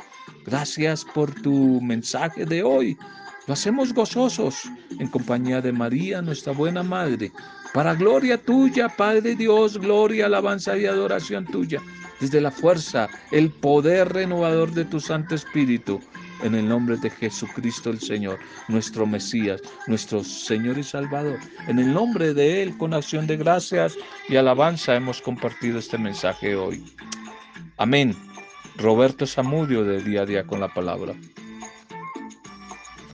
Gracias 0.45 1.05
por 1.05 1.33
tu 1.43 1.81
mensaje 1.81 2.45
de 2.45 2.63
hoy. 2.63 2.99
Lo 3.47 3.55
hacemos 3.55 3.95
gozosos 3.95 4.65
en 4.99 5.09
compañía 5.09 5.61
de 5.61 5.73
María, 5.73 6.21
nuestra 6.21 6.53
buena 6.53 6.83
Madre, 6.83 7.33
para 7.73 7.95
gloria 7.95 8.37
tuya, 8.37 8.89
Padre 8.89 9.37
Dios, 9.37 9.79
gloria, 9.79 10.27
alabanza 10.27 10.77
y 10.77 10.87
adoración 10.87 11.47
tuya, 11.47 11.81
desde 12.21 12.41
la 12.41 12.51
fuerza, 12.51 13.09
el 13.31 13.51
poder 13.51 14.13
renovador 14.13 14.73
de 14.73 14.85
tu 14.85 15.01
Santo 15.01 15.35
Espíritu, 15.35 16.01
en 16.43 16.55
el 16.55 16.69
nombre 16.69 16.97
de 16.97 17.11
Jesucristo 17.11 17.91
el 17.91 18.01
Señor, 18.01 18.39
nuestro 18.69 19.07
Mesías, 19.07 19.61
nuestro 19.87 20.23
Señor 20.23 20.79
y 20.79 20.85
Salvador. 20.85 21.39
En 21.67 21.79
el 21.79 21.93
nombre 21.93 22.35
de 22.35 22.63
Él, 22.63 22.77
con 22.77 22.95
acción 22.95 23.27
de 23.27 23.37
gracias 23.37 23.97
y 24.29 24.37
alabanza, 24.37 24.97
hemos 24.97 25.21
compartido 25.21 25.79
este 25.79 25.99
mensaje 25.99 26.55
hoy. 26.57 26.85
Amén. 27.77 28.15
Roberto 28.77 29.27
Zamudio 29.27 29.85
de 29.85 30.03
Día 30.03 30.23
a 30.23 30.27
Día 30.27 30.45
con 30.45 30.61
la 30.61 30.73
Palabra. 30.73 31.15